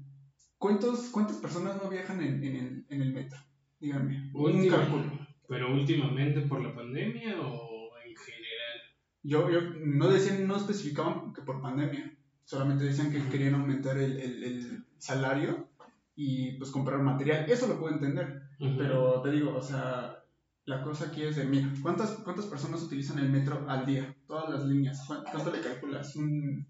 ¿cuántos, 0.57 1.11
¿cuántas 1.11 1.37
personas 1.37 1.77
no 1.83 1.91
viajan 1.91 2.23
en, 2.23 2.43
en 2.43 2.57
el, 2.57 2.87
en 2.89 3.03
el 3.03 3.13
metro? 3.13 3.39
Díganme, 3.79 4.31
un 4.33 4.69
cálculo. 4.71 5.26
Pero 5.49 5.73
últimamente 5.73 6.41
por 6.43 6.61
la 6.63 6.75
pandemia 6.75 7.41
o 7.41 7.91
en 8.05 8.15
general. 8.17 8.81
Yo, 9.23 9.51
yo 9.51 9.61
no 9.85 10.09
decían, 10.09 10.47
no 10.47 10.57
especificaban 10.57 11.33
que 11.33 11.43
por 11.43 11.61
pandemia, 11.61 12.17
solamente 12.45 12.85
decían 12.85 13.11
que 13.11 13.21
querían 13.29 13.55
aumentar 13.55 13.99
el, 13.99 14.19
el- 14.21 14.43
el 14.45 14.85
salario 14.99 15.69
y 16.15 16.53
pues 16.59 16.71
comprar 16.71 17.01
material. 17.03 17.45
Eso 17.51 17.67
lo 17.67 17.79
puedo 17.79 17.95
entender, 17.95 18.43
pero 18.79 19.21
te 19.23 19.31
digo, 19.31 19.55
o 19.55 19.63
sea, 19.63 20.23
la 20.65 20.83
cosa 20.83 21.07
aquí 21.07 21.23
es 21.23 21.37
de, 21.37 21.45
mira, 21.45 21.73
¿cuántas, 21.83 22.11
cuántas 22.25 22.47
personas 22.47 22.83
utilizan 22.83 23.19
el 23.19 23.29
metro 23.29 23.65
al 23.69 23.85
día? 23.87 24.17
Todas 24.27 24.49
las 24.51 24.65
líneas. 24.67 25.05
¿Cuán- 25.07 25.23
¿Cuánto 25.31 25.51
le 25.51 25.61
calculas? 25.61 26.15
¿Un 26.17 26.67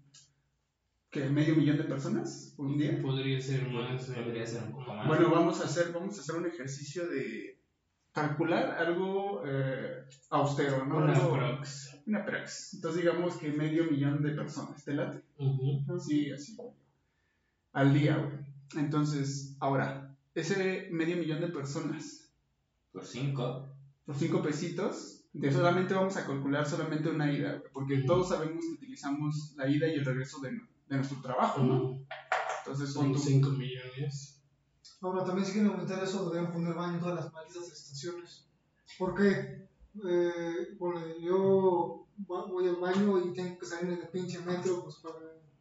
que 1.09 1.29
medio 1.29 1.55
millón 1.55 1.77
de 1.77 1.83
personas 1.85 2.53
un 2.57 2.77
día? 2.77 2.99
Podría 3.01 3.39
ser 3.39 3.69
más. 3.69 4.05
Podría 4.05 4.45
ser 4.45 4.63
un 4.63 4.71
poco 4.73 4.93
más. 4.93 5.07
Bueno, 5.07 5.29
vamos 5.31 5.61
a 5.61 5.65
hacer, 5.65 5.91
vamos 5.93 6.17
a 6.17 6.21
hacer 6.21 6.35
un 6.35 6.45
ejercicio 6.45 7.07
de 7.07 7.56
calcular 8.21 8.71
algo 8.79 9.43
eh, 9.45 10.05
austero, 10.31 10.85
¿no? 10.85 10.97
Una 10.97 11.13
prox. 11.13 11.95
una 12.07 12.25
prax. 12.25 12.73
Entonces 12.75 13.01
digamos 13.01 13.35
que 13.37 13.51
medio 13.51 13.85
millón 13.85 14.21
de 14.23 14.31
personas, 14.31 14.83
¿te 14.83 14.93
late? 14.93 15.21
Sí, 15.99 16.31
así. 16.31 16.57
Al 17.73 17.93
día, 17.93 18.17
güey. 18.17 18.45
Entonces, 18.83 19.55
ahora, 19.59 20.15
ese 20.33 20.89
medio 20.91 21.17
millón 21.17 21.41
de 21.41 21.47
personas, 21.47 22.31
Por 22.91 23.05
5. 23.05 23.69
por 24.05 24.15
cinco 24.15 24.41
pesitos, 24.41 25.23
de 25.33 25.51
solamente 25.51 25.93
vamos 25.93 26.17
a 26.17 26.25
calcular 26.25 26.65
solamente 26.67 27.09
una 27.09 27.31
ida, 27.31 27.57
güey, 27.57 27.71
porque 27.71 27.97
todos 28.07 28.29
sabemos 28.29 28.65
que 28.65 28.71
utilizamos 28.73 29.53
la 29.57 29.67
ida 29.69 29.87
y 29.87 29.93
el 29.95 30.05
regreso 30.05 30.39
de, 30.41 30.51
de 30.51 30.95
nuestro 30.95 31.21
trabajo, 31.21 31.61
¿no? 31.63 31.83
Ujú. 31.83 32.05
Entonces, 32.65 32.93
pon 32.95 33.03
Son 33.05 33.13
tú- 33.13 33.19
5 33.19 33.49
millones. 33.51 34.33
Ahora, 34.99 35.23
también 35.23 35.45
si 35.45 35.53
quieren 35.53 35.69
aumentar 35.71 36.03
eso, 36.03 36.29
deben 36.31 36.51
poner 36.51 36.73
baño 36.73 36.95
en 36.95 36.99
todas 36.99 37.15
las 37.15 37.31
malditas 37.31 37.69
estaciones. 37.87 38.45
¿Por 38.97 39.15
qué? 39.15 39.67
Eh, 40.07 40.75
bueno, 40.77 41.01
yo 41.19 42.05
voy 42.17 42.67
al 42.67 42.75
baño 42.77 43.19
y 43.25 43.33
tengo 43.33 43.57
que 43.57 43.65
salir 43.65 43.93
en 43.93 43.99
el 44.01 44.07
pinche 44.09 44.39
metro 44.39 44.83
pues, 44.83 44.95
para 44.97 45.15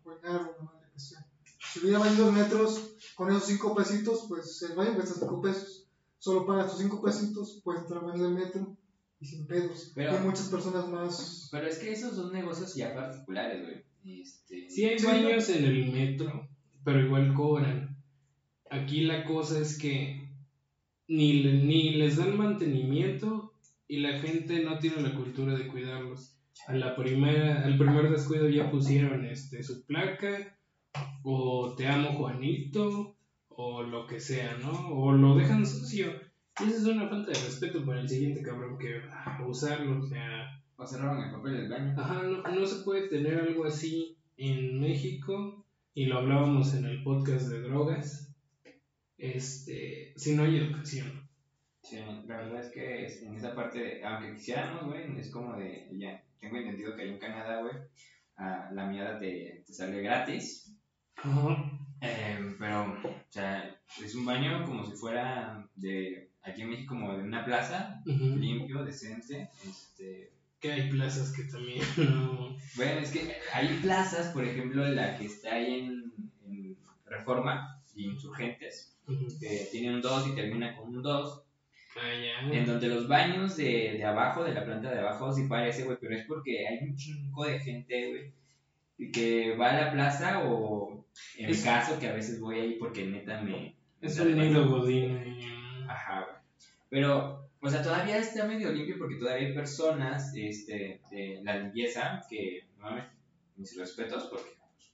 bañar 0.04 0.42
o 0.42 0.56
la 0.58 0.62
madre 0.72 0.88
que 0.92 1.00
sea. 1.00 1.26
Si 1.72 1.80
hubiera 1.80 1.98
baño 1.98 2.24
dos 2.24 2.32
metros, 2.32 2.92
con 3.14 3.30
esos 3.30 3.44
cinco 3.46 3.74
pesitos, 3.74 4.26
pues 4.28 4.62
el 4.62 4.76
baño 4.76 4.94
cuesta 4.94 5.14
cinco 5.18 5.40
pesos. 5.40 5.86
Solo 6.18 6.46
pagas 6.46 6.70
tus 6.70 6.80
cinco 6.80 7.02
pesitos, 7.02 7.60
puedes 7.62 7.82
entrar 7.82 8.00
al 8.04 8.10
baño 8.10 8.24
del 8.24 8.34
metro 8.34 8.76
y 9.20 9.26
sin 9.26 9.46
pedos. 9.46 9.92
Pero- 9.94 10.12
Hay 10.12 10.20
muchas 10.20 10.48
personas 10.48 10.88
más. 10.88 11.48
Pero 11.50 11.66
es 11.66 11.78
que 11.78 11.92
esos 11.92 12.16
son 12.16 12.32
negocios 12.32 12.74
ya 12.74 12.94
particulares, 12.94 13.62
güey. 13.64 14.20
Este, 14.22 14.70
Sí 14.70 14.84
hay 14.84 14.98
Sí, 14.98 15.06
baños 15.06 15.48
en 15.48 15.64
el 15.64 15.92
metro, 15.92 16.48
pero 16.84 17.00
igual 17.00 17.34
cobran. 17.34 17.96
Aquí 18.70 19.02
la 19.02 19.24
cosa 19.24 19.58
es 19.60 19.78
que 19.78 20.25
ni, 21.08 21.42
ni 21.42 21.90
les 21.94 22.16
dan 22.16 22.36
mantenimiento 22.36 23.52
y 23.88 23.98
la 23.98 24.18
gente 24.20 24.62
no 24.62 24.78
tiene 24.78 25.02
la 25.02 25.14
cultura 25.14 25.54
de 25.54 25.66
cuidarlos. 25.66 26.36
A 26.66 26.74
la 26.74 26.96
primera, 26.96 27.64
al 27.64 27.76
primer 27.76 28.10
descuido 28.10 28.48
ya 28.48 28.70
pusieron 28.70 29.24
este 29.26 29.62
su 29.62 29.84
placa 29.84 30.58
o 31.22 31.74
te 31.76 31.86
amo 31.86 32.12
Juanito 32.12 33.16
o 33.48 33.82
lo 33.82 34.06
que 34.06 34.20
sea, 34.20 34.56
¿no? 34.58 34.90
O 34.90 35.12
lo 35.12 35.36
dejan 35.36 35.66
sucio. 35.66 36.08
Y 36.60 36.68
esa 36.68 36.76
es 36.76 36.84
una 36.84 37.08
falta 37.08 37.32
de 37.32 37.38
respeto 37.38 37.84
para 37.84 38.00
el 38.00 38.08
siguiente 38.08 38.42
cabrón 38.42 38.78
que 38.78 39.00
va 39.00 39.36
a 39.38 39.46
usarlo, 39.46 39.98
o 39.98 40.02
sea, 40.02 40.62
O 40.78 40.86
cerraron 40.86 41.24
el 41.24 41.30
papel 41.30 41.52
del 41.54 41.70
baño. 41.70 41.94
Ajá, 41.98 42.22
no, 42.22 42.42
no 42.42 42.66
se 42.66 42.82
puede 42.82 43.08
tener 43.08 43.38
algo 43.38 43.64
así 43.64 44.16
en 44.36 44.80
México, 44.80 45.64
y 45.94 46.06
lo 46.06 46.18
hablábamos 46.18 46.74
en 46.74 46.84
el 46.84 47.02
podcast 47.02 47.48
de 47.48 47.62
drogas, 47.62 48.25
este, 49.18 50.12
si 50.16 50.34
no 50.34 50.44
hay 50.44 50.58
educación. 50.58 51.28
Sí, 51.82 51.98
la 52.26 52.36
verdad 52.38 52.60
es 52.66 52.72
que 52.72 53.06
es- 53.06 53.22
en 53.22 53.36
esa 53.36 53.54
parte, 53.54 54.04
aunque 54.04 54.34
quisiéramos, 54.34 54.86
güey, 54.86 55.18
es 55.18 55.30
como 55.30 55.56
de, 55.56 55.88
ya, 55.92 56.22
tengo 56.40 56.56
entendido 56.56 56.94
que 56.96 57.02
ahí 57.02 57.08
en 57.10 57.18
Canadá, 57.18 57.62
güey, 57.62 57.74
la 58.74 58.86
mierda 58.90 59.18
te, 59.18 59.62
te 59.66 59.72
sale 59.72 60.02
gratis, 60.02 60.74
eh, 62.00 62.38
pero, 62.58 62.82
o 63.04 63.24
sea, 63.30 63.74
es 64.02 64.14
un 64.14 64.26
baño 64.26 64.64
como 64.66 64.84
si 64.84 64.92
fuera 64.96 65.66
de, 65.76 66.30
aquí 66.42 66.62
en 66.62 66.70
México, 66.70 66.94
como 66.94 67.16
de 67.16 67.22
una 67.22 67.44
plaza, 67.44 68.02
limpio, 68.04 68.84
decente, 68.84 69.48
este, 69.66 70.32
Que 70.60 70.72
hay 70.72 70.90
plazas 70.90 71.32
que 71.32 71.44
también 71.44 71.80
no. 71.96 72.56
bueno, 72.76 73.00
es 73.00 73.10
que 73.10 73.36
hay 73.52 73.68
plazas, 73.80 74.32
por 74.32 74.44
ejemplo, 74.44 74.86
la 74.88 75.16
que 75.16 75.26
está 75.26 75.54
ahí 75.54 75.80
en, 75.80 76.12
en 76.46 76.76
Reforma 77.06 77.80
y 77.94 78.06
Insurgentes, 78.06 78.95
Que 79.40 79.68
tiene 79.70 79.94
un 79.94 80.00
2 80.02 80.28
y 80.28 80.34
termina 80.34 80.76
con 80.76 80.94
un 80.94 81.02
2, 81.02 81.42
Ah, 81.98 82.12
ya. 82.12 82.54
En 82.54 82.66
donde 82.66 82.88
los 82.88 83.08
baños 83.08 83.56
de, 83.56 83.94
de 83.96 84.04
abajo, 84.04 84.44
de 84.44 84.52
la 84.52 84.64
planta 84.66 84.90
de 84.90 84.98
abajo, 85.00 85.32
sí 85.32 85.46
parece, 85.48 85.84
güey, 85.84 85.96
pero 85.98 86.14
es 86.14 86.26
porque 86.26 86.68
hay 86.68 86.86
un 86.86 86.94
chingo 86.94 87.46
de 87.46 87.58
gente, 87.58 88.10
güey, 88.98 89.10
que 89.12 89.56
va 89.56 89.70
a 89.70 89.80
la 89.80 89.92
plaza 89.92 90.42
o, 90.46 91.06
en 91.38 91.48
Es- 91.48 91.58
mi 91.58 91.64
caso, 91.64 91.98
que 91.98 92.08
a 92.08 92.12
veces 92.12 92.38
voy 92.38 92.58
ahí 92.60 92.76
porque 92.78 93.06
neta 93.06 93.40
me... 93.40 93.74
Es 94.02 94.18
un 94.20 94.36
nido 94.36 94.68
godín. 94.68 95.16
ahí. 95.16 95.38
Ajá, 95.88 96.20
güey. 96.24 96.36
Pero, 96.90 97.48
o 97.60 97.70
sea, 97.70 97.82
todavía 97.82 98.18
está 98.18 98.44
medio 98.46 98.70
limpio 98.72 98.96
porque 98.98 99.16
todavía 99.16 99.48
hay 99.48 99.54
personas 99.54 100.32
este, 100.36 101.00
de 101.10 101.40
la 101.44 101.56
limpieza 101.56 102.22
que, 102.28 102.66
no 102.76 102.84
mames, 102.90 103.04
mis 103.56 103.74
respetos 103.78 104.24
porque, 104.30 104.50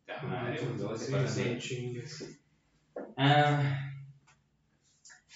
puta 0.07 0.23
madre, 0.23 0.59
se 0.97 1.27
Sí, 1.29 1.43
de- 1.43 1.59
chingues. 1.59 2.41
Ah, 3.17 3.92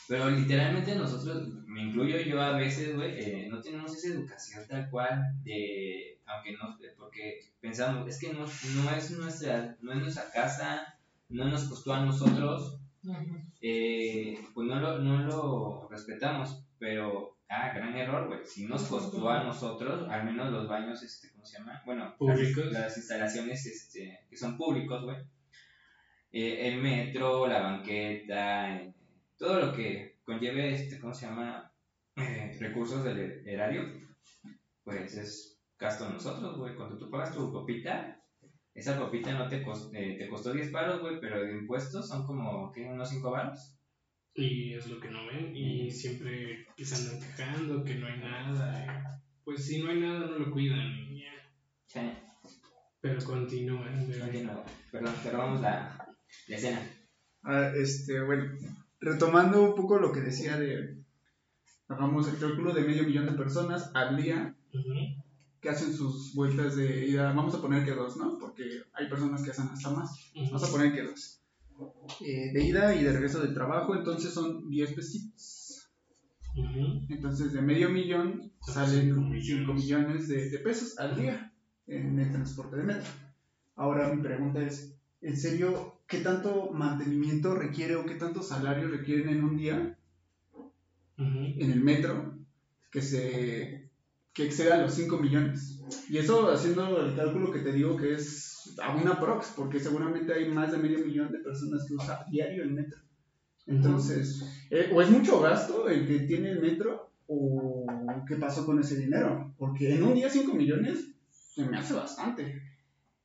pero 0.08 0.30
literalmente 0.30 0.94
nosotros, 0.94 1.48
me 1.66 1.82
incluyo 1.82 2.18
yo 2.20 2.40
a 2.40 2.56
veces, 2.56 2.94
güey, 2.94 3.18
eh, 3.18 3.48
no 3.50 3.60
tenemos 3.60 3.94
esa 3.94 4.14
educación 4.14 4.64
tal 4.68 4.88
cual 4.90 5.22
de, 5.42 6.20
aunque 6.26 6.52
no, 6.52 6.78
porque 6.96 7.40
pensamos, 7.60 8.08
es 8.08 8.20
que 8.20 8.32
no, 8.32 8.40
no 8.40 8.90
es 8.96 9.10
nuestra, 9.12 9.76
no 9.80 9.92
es 9.92 9.98
nuestra 9.98 10.30
casa, 10.30 10.98
no 11.28 11.48
nos 11.48 11.64
costó 11.64 11.94
a 11.94 12.04
nosotros, 12.04 12.78
eh, 13.60 14.38
pues 14.54 14.66
no 14.68 14.80
lo, 14.80 14.98
no 14.98 15.22
lo 15.24 15.88
respetamos, 15.90 16.64
pero, 16.78 17.36
ah, 17.48 17.72
gran 17.74 17.96
error, 17.96 18.28
güey, 18.28 18.40
si 18.44 18.66
nos 18.66 18.84
costó 18.84 19.28
a 19.28 19.42
nosotros, 19.42 20.08
al 20.08 20.24
menos 20.24 20.52
los 20.52 20.68
baños, 20.68 21.02
este, 21.02 21.30
¿cómo 21.32 21.44
se 21.44 21.58
llama? 21.58 21.82
Bueno, 21.84 22.14
Públicos. 22.16 22.66
Las, 22.66 22.82
las 22.82 22.96
instalaciones, 22.96 23.66
este, 23.66 24.20
que 24.28 24.36
son 24.36 24.56
públicos, 24.56 25.04
güey, 25.04 25.16
eh, 26.32 26.68
el 26.68 26.82
metro, 26.82 27.46
la 27.46 27.60
banqueta, 27.60 28.76
eh, 28.76 28.92
todo 29.38 29.60
lo 29.60 29.72
que 29.74 30.18
conlleve, 30.24 30.74
este, 30.74 30.98
¿cómo 30.98 31.14
se 31.14 31.26
llama? 31.26 31.72
Eh, 32.16 32.56
recursos 32.60 33.04
del 33.04 33.46
erario, 33.46 33.82
pues 34.84 35.14
es 35.16 35.58
gasto 35.78 36.06
de 36.06 36.12
nosotros, 36.14 36.56
güey, 36.56 36.74
cuando 36.74 36.96
tú 36.96 37.10
pagas 37.10 37.34
tu 37.34 37.52
copita, 37.52 38.18
esa 38.74 38.98
copita 38.98 39.32
no 39.34 39.48
te, 39.48 39.62
cos- 39.64 39.90
eh, 39.92 40.16
te 40.18 40.28
costó 40.28 40.52
10 40.52 40.70
paros, 40.70 41.00
güey, 41.00 41.20
pero 41.20 41.40
de 41.42 41.52
impuestos 41.52 42.08
son 42.08 42.26
como, 42.26 42.72
¿qué? 42.72 42.84
¿Unos 42.86 43.10
5 43.10 43.30
baros? 43.30 43.74
Y 44.34 44.74
es 44.74 44.86
lo 44.88 45.00
que 45.00 45.08
no 45.08 45.26
ven. 45.26 45.54
Y 45.56 45.90
siempre 45.90 46.66
que 46.76 46.84
se 46.84 46.94
andan 46.96 47.20
quejando 47.20 47.84
que 47.84 47.94
no 47.94 48.06
hay 48.06 48.18
nada. 48.18 48.84
y, 48.84 49.44
Pues 49.44 49.64
si 49.66 49.82
no 49.82 49.90
hay 49.90 50.00
nada, 50.00 50.20
no 50.26 50.38
lo 50.38 50.50
cuidan. 50.50 50.92
y 51.10 51.22
ya. 51.22 51.32
Sí, 51.86 52.00
Pero 53.00 53.22
continúan. 53.24 54.06
bebé. 54.08 54.20
continúa. 54.20 54.64
Perdón, 54.90 55.14
cerramos 55.22 55.60
la, 55.62 56.06
la 56.48 56.56
escena. 56.56 56.82
Ah, 57.44 57.70
este, 57.76 58.20
bueno, 58.22 58.52
retomando 59.00 59.62
un 59.62 59.74
poco 59.74 59.98
lo 59.98 60.12
que 60.12 60.20
decía 60.20 60.58
de, 60.58 60.96
hagamos 61.88 62.28
el 62.28 62.38
cálculo 62.38 62.74
de 62.74 62.82
medio 62.82 63.04
millón 63.04 63.26
de 63.26 63.32
personas 63.32 63.90
al 63.94 64.16
día 64.16 64.54
que 65.60 65.68
hacen 65.68 65.92
sus 65.92 66.34
vueltas 66.34 66.76
de 66.76 67.06
ida, 67.06 67.32
vamos 67.32 67.54
a 67.54 67.60
poner 67.60 67.84
que 67.84 67.92
dos, 67.92 68.16
¿no? 68.16 68.38
Porque 68.38 68.64
hay 68.92 69.08
personas 69.08 69.42
que 69.42 69.50
hacen 69.50 69.68
hasta 69.68 69.90
más, 69.90 70.30
vamos 70.34 70.62
a 70.62 70.70
poner 70.70 70.92
que 70.92 71.02
dos. 71.02 71.40
Eh, 72.20 72.52
de 72.52 72.64
ida 72.64 72.94
y 72.94 73.04
de 73.04 73.12
regreso 73.12 73.40
del 73.40 73.54
trabajo, 73.54 73.94
entonces 73.94 74.32
son 74.32 74.68
10 74.70 74.94
pesitos. 74.94 75.90
Entonces 77.10 77.52
de 77.52 77.60
medio 77.60 77.90
millón 77.90 78.50
salen 78.62 79.14
cinco 79.14 79.20
5 79.42 79.74
millones. 79.74 79.74
millones 79.74 80.28
de, 80.28 80.48
de 80.48 80.58
pesos 80.60 80.98
al 80.98 81.14
día 81.14 81.52
en 81.86 82.18
el 82.18 82.32
transporte 82.32 82.76
de 82.76 82.82
metro. 82.82 83.10
Ahora 83.74 84.12
mi 84.12 84.22
pregunta 84.22 84.62
es, 84.62 84.96
¿en 85.20 85.36
serio 85.36 85.95
qué 86.06 86.18
tanto 86.18 86.70
mantenimiento 86.72 87.54
requiere 87.54 87.96
o 87.96 88.04
qué 88.04 88.14
tanto 88.14 88.42
salario 88.42 88.88
requieren 88.88 89.28
en 89.28 89.44
un 89.44 89.56
día 89.56 89.98
Ujú. 91.18 91.54
en 91.56 91.70
el 91.70 91.80
metro 91.80 92.38
que 92.90 93.02
se 93.02 93.90
que 94.32 94.44
exceda 94.44 94.76
los 94.82 94.92
5 94.92 95.16
millones. 95.16 95.80
Y 96.10 96.18
eso 96.18 96.50
haciendo 96.50 97.00
el 97.00 97.16
cálculo 97.16 97.50
que 97.50 97.60
te 97.60 97.72
digo 97.72 97.96
que 97.96 98.12
es 98.12 98.74
a 98.82 98.94
una 98.94 99.18
prox, 99.18 99.54
porque 99.56 99.80
seguramente 99.80 100.34
hay 100.34 100.46
más 100.50 100.72
de 100.72 100.76
medio 100.76 100.98
millón 100.98 101.32
de 101.32 101.38
personas 101.38 101.86
que 101.88 101.94
usan 101.94 102.18
diario 102.30 102.62
el 102.62 102.72
metro. 102.72 102.98
Entonces, 103.66 104.66
eh, 104.70 104.90
o 104.92 105.00
es 105.00 105.08
mucho 105.08 105.40
gasto 105.40 105.88
el 105.88 106.06
que 106.06 106.20
tiene 106.20 106.50
el 106.50 106.60
metro, 106.60 107.10
o 107.28 107.86
qué 108.28 108.36
pasó 108.36 108.66
con 108.66 108.78
ese 108.78 108.98
dinero. 108.98 109.54
Porque 109.56 109.94
en 109.94 110.02
un 110.02 110.14
día 110.14 110.28
5 110.28 110.52
millones 110.52 111.14
se 111.30 111.64
me 111.64 111.78
hace 111.78 111.94
bastante. 111.94 112.60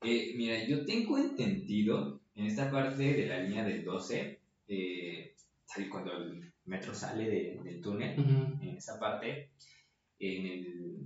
Eh, 0.02 0.34
mira, 0.38 0.66
yo 0.66 0.86
tengo 0.86 1.18
entendido 1.18 2.21
en 2.36 2.46
esta 2.46 2.72
parte 2.72 3.14
de 3.14 3.26
la 3.28 3.38
línea 3.40 3.64
del 3.64 3.84
12, 3.84 4.40
eh, 4.68 5.36
cuando 5.90 6.14
el 6.18 6.52
metro 6.66 6.94
sale 6.94 7.30
de- 7.30 7.60
del 7.64 7.82
túnel, 7.82 8.16
en 8.62 8.76
esa 8.78 9.00
parte, 9.00 9.52
en 10.20 10.46
el, 10.46 10.98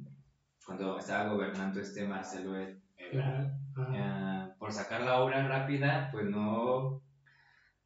cuando 0.66 0.98
estaba 0.98 1.32
gobernando 1.32 1.80
este 1.80 2.06
Marcelo 2.06 2.56
Ebrard, 2.98 3.52
Ajá. 3.78 3.92
Ah, 3.98 4.56
por 4.58 4.72
sacar 4.74 5.02
la 5.02 5.20
obra 5.22 5.48
rápida, 5.48 6.10
pues 6.12 6.26
no, 6.26 7.02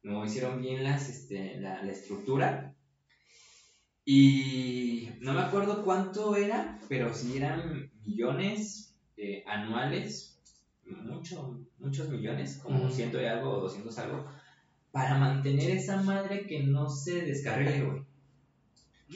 no 0.02 0.24
hicieron 0.24 0.60
bien 0.60 0.84
las, 0.84 1.08
este, 1.08 1.60
la, 1.60 1.82
la 1.82 1.92
estructura. 1.92 2.74
Y 4.04 5.10
no 5.20 5.32
me 5.34 5.40
acuerdo 5.40 5.84
cuánto 5.84 6.34
era, 6.36 6.78
pero 6.88 7.12
sí 7.12 7.36
eran 7.36 7.90
millones 8.04 8.94
eh, 9.16 9.44
anuales, 9.46 10.38
mucho, 10.84 11.60
muchos 11.80 12.08
millones, 12.08 12.60
como 12.62 12.84
Ujú. 12.84 12.92
ciento 12.94 13.20
y 13.20 13.24
algo 13.24 13.50
o 13.50 13.60
doscientos 13.60 13.98
algo, 13.98 14.26
para 14.92 15.16
mantener 15.18 15.70
esa 15.70 16.02
madre 16.02 16.46
que 16.46 16.62
no 16.64 16.88
se 16.88 17.22
descarrile, 17.22 17.82
güey. 17.82 18.00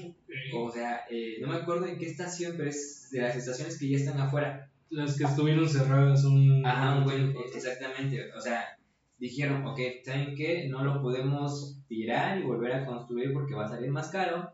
Ok. 0.02 0.14
O 0.56 0.71
sea, 0.71 1.02
eh, 1.11 1.37
no 1.40 1.49
me 1.49 1.56
acuerdo 1.56 1.87
en 1.87 1.99
qué 1.99 2.06
estación, 2.06 2.54
pero 2.56 2.68
es 2.68 3.09
de 3.12 3.21
las 3.21 3.37
estaciones 3.37 3.78
que 3.78 3.88
ya 3.88 3.97
están 3.97 4.18
afuera. 4.21 4.68
Las 4.90 5.16
que 5.16 5.25
estuvieron 5.25 5.68
cerradas 5.68 6.25
un. 6.25 6.64
Ajá, 6.66 6.99
un 6.99 7.04
buen, 7.04 7.35
exactamente. 7.54 8.33
O 8.33 8.40
sea, 8.40 8.76
dijeron, 9.18 9.64
ok, 9.66 9.78
¿saben 10.04 10.35
qué? 10.37 10.68
No 10.68 10.83
lo 10.85 11.00
podemos 11.00 11.78
tirar 11.88 12.38
y 12.38 12.42
volver 12.42 12.73
a 12.73 12.87
construir 12.87 13.33
porque 13.33 13.54
va 13.54 13.66
a 13.66 13.68
salir 13.68 13.90
más 13.90 14.09
caro. 14.09 14.52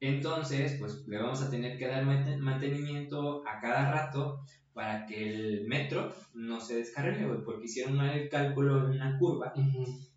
Entonces, 0.00 0.76
pues 0.78 1.06
le 1.06 1.18
vamos 1.18 1.42
a 1.42 1.50
tener 1.50 1.78
que 1.78 1.86
dar 1.86 2.04
mante- 2.04 2.36
mantenimiento 2.36 3.46
a 3.46 3.60
cada 3.60 3.90
rato 3.92 4.40
para 4.74 5.06
que 5.06 5.28
el 5.28 5.66
metro 5.66 6.14
no 6.34 6.60
se 6.60 6.76
descarrile, 6.76 7.26
güey, 7.26 7.44
porque 7.44 7.66
hicieron 7.66 7.96
mal 7.96 8.10
el 8.18 8.28
cálculo 8.28 8.78
en 8.86 8.92
una 8.96 9.18
curva. 9.18 9.52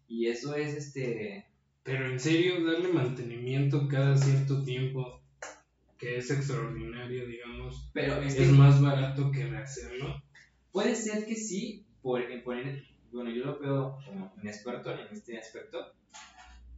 Y 0.07 0.27
eso 0.27 0.55
es 0.55 0.75
este. 0.75 1.45
Pero 1.83 2.07
en 2.07 2.19
serio, 2.19 2.63
darle 2.65 2.87
mantenimiento 2.89 3.87
cada 3.87 4.15
cierto 4.17 4.63
tiempo, 4.63 5.21
que 5.97 6.17
es 6.17 6.31
extraordinario, 6.31 7.27
digamos, 7.27 7.89
Pero 7.93 8.21
es 8.21 8.35
que 8.35 8.45
más 8.47 8.81
barato 8.81 9.31
que 9.31 9.45
rehacerlo. 9.45 10.21
Puede 10.71 10.95
ser 10.95 11.25
que 11.25 11.35
sí, 11.35 11.85
por, 12.01 12.21
eh, 12.21 12.39
por- 12.39 12.57
bueno, 13.11 13.29
yo 13.29 13.45
lo 13.45 13.59
veo 13.59 13.97
como 14.05 14.33
inexperto 14.41 14.91
en 14.91 15.07
este 15.11 15.37
aspecto. 15.37 15.93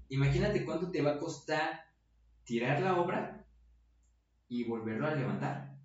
Imagínate 0.09 0.63
cuánto 0.65 0.91
te 0.91 1.01
va 1.01 1.11
a 1.13 1.17
costar 1.17 1.85
tirar 2.43 2.79
la 2.81 2.99
obra 2.99 3.45
y 4.49 4.63
volverlo 4.65 5.07
a 5.07 5.15
levantar. 5.15 5.76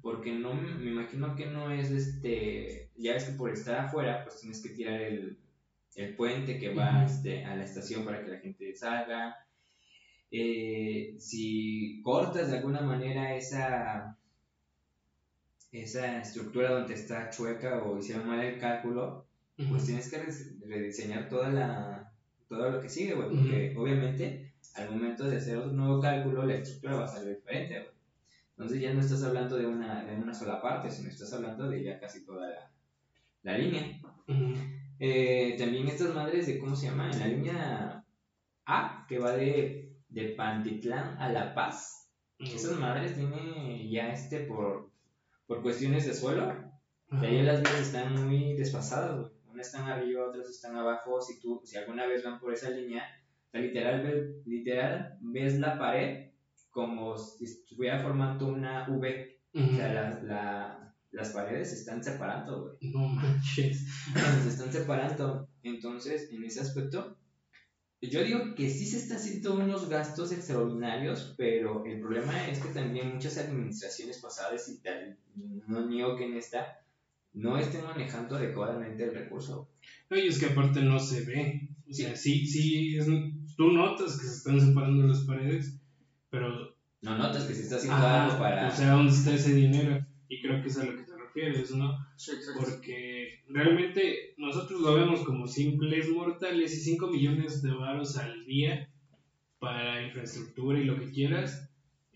Porque 0.00 0.32
no 0.32 0.54
me 0.54 0.90
imagino 0.90 1.34
que 1.36 1.46
no 1.46 1.70
es 1.70 1.90
este. 1.90 2.90
Ya 2.96 3.12
ves 3.14 3.24
que 3.24 3.32
por 3.32 3.50
estar 3.50 3.86
afuera, 3.86 4.24
pues 4.24 4.40
tienes 4.40 4.62
que 4.62 4.70
tirar 4.70 5.00
el, 5.00 5.38
el 5.96 6.14
puente 6.14 6.58
que 6.58 6.74
va 6.74 7.04
este, 7.04 7.44
a 7.44 7.56
la 7.56 7.64
estación 7.64 8.04
para 8.04 8.24
que 8.24 8.30
la 8.30 8.38
gente 8.38 8.74
salga. 8.74 9.36
Eh, 10.30 11.16
si 11.18 12.00
cortas 12.02 12.50
de 12.50 12.58
alguna 12.58 12.82
manera 12.82 13.34
esa, 13.34 14.16
esa 15.72 16.20
estructura 16.20 16.70
donde 16.70 16.94
está 16.94 17.30
chueca 17.30 17.82
o 17.82 17.98
hicieron 17.98 18.28
mal 18.28 18.40
el 18.40 18.58
cálculo, 18.58 19.26
pues 19.68 19.86
tienes 19.86 20.08
que 20.08 20.18
rediseñar 20.66 21.28
toda 21.28 21.48
la, 21.48 22.12
todo 22.48 22.70
lo 22.70 22.80
que 22.80 22.88
sigue, 22.88 23.14
güey, 23.14 23.28
porque 23.28 23.74
obviamente 23.76 24.52
al 24.74 24.90
momento 24.90 25.24
de 25.24 25.38
hacer 25.38 25.56
otro 25.56 25.72
nuevo 25.72 26.00
cálculo 26.00 26.46
la 26.46 26.54
estructura 26.54 26.96
va 26.96 27.04
a 27.04 27.08
salir 27.08 27.36
diferente, 27.36 27.80
güey. 27.80 27.97
Entonces 28.58 28.80
ya 28.80 28.92
no 28.92 29.00
estás 29.00 29.22
hablando 29.22 29.56
de 29.56 29.66
una, 29.68 30.04
de 30.04 30.16
una 30.16 30.34
sola 30.34 30.60
parte, 30.60 30.90
sino 30.90 31.08
estás 31.08 31.32
hablando 31.32 31.70
de 31.70 31.84
ya 31.84 32.00
casi 32.00 32.24
toda 32.24 32.48
la, 32.48 32.72
la 33.44 33.56
línea. 33.56 34.00
Eh, 34.98 35.54
también 35.56 35.86
estas 35.86 36.12
madres 36.12 36.48
de, 36.48 36.58
¿cómo 36.58 36.74
se 36.74 36.88
llama? 36.88 37.08
En 37.08 37.20
la 37.20 37.28
línea 37.28 38.04
A, 38.66 39.06
que 39.08 39.20
va 39.20 39.36
de, 39.36 39.92
de 40.08 40.30
Pantitlán 40.30 41.16
a 41.18 41.28
La 41.28 41.54
Paz. 41.54 42.10
Esas 42.40 42.76
madres 42.80 43.14
tienen 43.14 43.88
ya 43.88 44.12
este 44.12 44.40
por, 44.40 44.90
por 45.46 45.62
cuestiones 45.62 46.04
de 46.06 46.14
suelo, 46.14 46.52
de 47.12 47.26
ahí 47.28 47.42
las 47.44 47.60
vías 47.60 47.78
están 47.78 48.26
muy 48.26 48.54
desfasadas, 48.54 49.20
güey. 49.20 49.32
Unas 49.52 49.68
están 49.68 49.88
arriba, 49.88 50.26
otras 50.26 50.50
están 50.50 50.74
abajo. 50.74 51.20
Si 51.20 51.40
tú, 51.40 51.62
si 51.64 51.76
alguna 51.76 52.06
vez 52.06 52.24
van 52.24 52.40
por 52.40 52.52
esa 52.52 52.70
línea, 52.70 53.04
o 53.46 53.50
sea, 53.52 53.60
literal, 53.60 54.42
literal 54.44 55.16
ves 55.20 55.60
la 55.60 55.78
pared 55.78 56.27
como 56.70 57.16
si 57.18 57.44
estuviera 57.44 58.00
formando 58.02 58.46
una 58.48 58.86
V. 58.88 59.38
Ujú. 59.54 59.64
O 59.72 59.76
sea, 59.76 59.92
la- 59.92 60.22
la- 60.22 60.94
las 61.10 61.30
paredes 61.30 61.70
se 61.70 61.76
están 61.76 62.04
separando, 62.04 62.62
güey. 62.62 62.92
No 62.92 63.08
manches. 63.08 63.86
se 64.42 64.48
están 64.48 64.72
separando. 64.72 65.48
Entonces, 65.62 66.30
en 66.32 66.44
ese 66.44 66.60
aspecto, 66.60 67.16
yo 68.00 68.22
digo 68.22 68.54
que 68.54 68.68
sí 68.70 68.86
se 68.86 68.98
está 68.98 69.16
haciendo 69.16 69.54
unos 69.54 69.88
gastos 69.88 70.30
extraordinarios, 70.32 71.34
pero 71.36 71.84
el 71.84 71.98
problema 71.98 72.46
es 72.48 72.58
que 72.60 72.68
también 72.68 73.14
muchas 73.14 73.38
administraciones 73.38 74.18
pasadas 74.18 74.68
y 74.68 74.78
tal, 74.80 75.16
no 75.66 75.86
niego 75.86 76.16
que 76.16 76.26
en 76.26 76.36
esta, 76.36 76.78
no 77.32 77.58
estén 77.58 77.84
manejando 77.84 78.36
adecuadamente 78.36 79.04
el 79.04 79.14
recurso. 79.14 79.68
Oye, 80.10 80.28
es 80.28 80.38
que 80.38 80.46
aparte 80.46 80.80
no 80.82 80.98
se 81.00 81.24
ve. 81.24 81.68
O 81.88 81.92
sea, 81.92 82.14
sí, 82.14 82.46
sí, 82.46 82.96
es- 82.96 83.06
tú 83.56 83.72
notas 83.72 84.16
que 84.20 84.26
se 84.26 84.34
están 84.36 84.60
separando 84.60 85.04
las 85.04 85.20
paredes, 85.24 85.80
pero 86.30 86.76
No 87.00 87.16
notas 87.16 87.44
que 87.44 87.54
se 87.54 87.62
está 87.62 87.76
haciendo 87.76 88.06
algo 88.06 88.38
para... 88.38 88.68
O 88.68 88.70
sea, 88.70 88.92
¿dónde 88.92 89.12
está 89.12 89.34
ese 89.34 89.54
dinero? 89.54 90.04
Y 90.28 90.42
creo 90.42 90.60
que 90.62 90.68
es 90.68 90.78
a 90.78 90.84
lo 90.84 90.96
que 90.96 91.04
te 91.04 91.16
refieres, 91.16 91.70
¿no? 91.70 91.96
Sí, 92.16 92.32
exacto. 92.32 92.62
Porque 92.64 93.44
realmente 93.48 94.34
nosotros 94.36 94.80
lo 94.80 94.94
vemos 94.94 95.20
como 95.20 95.46
simples 95.46 96.08
mortales 96.10 96.76
y 96.76 96.80
5 96.80 97.06
millones 97.08 97.62
de 97.62 97.72
varos 97.72 98.18
al 98.18 98.44
día 98.44 98.90
para 99.58 100.02
infraestructura 100.02 100.78
y 100.78 100.84
lo 100.84 100.98
que 100.98 101.10
quieras 101.10 101.70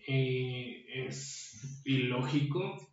eh, 0.07 0.85
es 1.07 1.81
ilógico. 1.85 2.91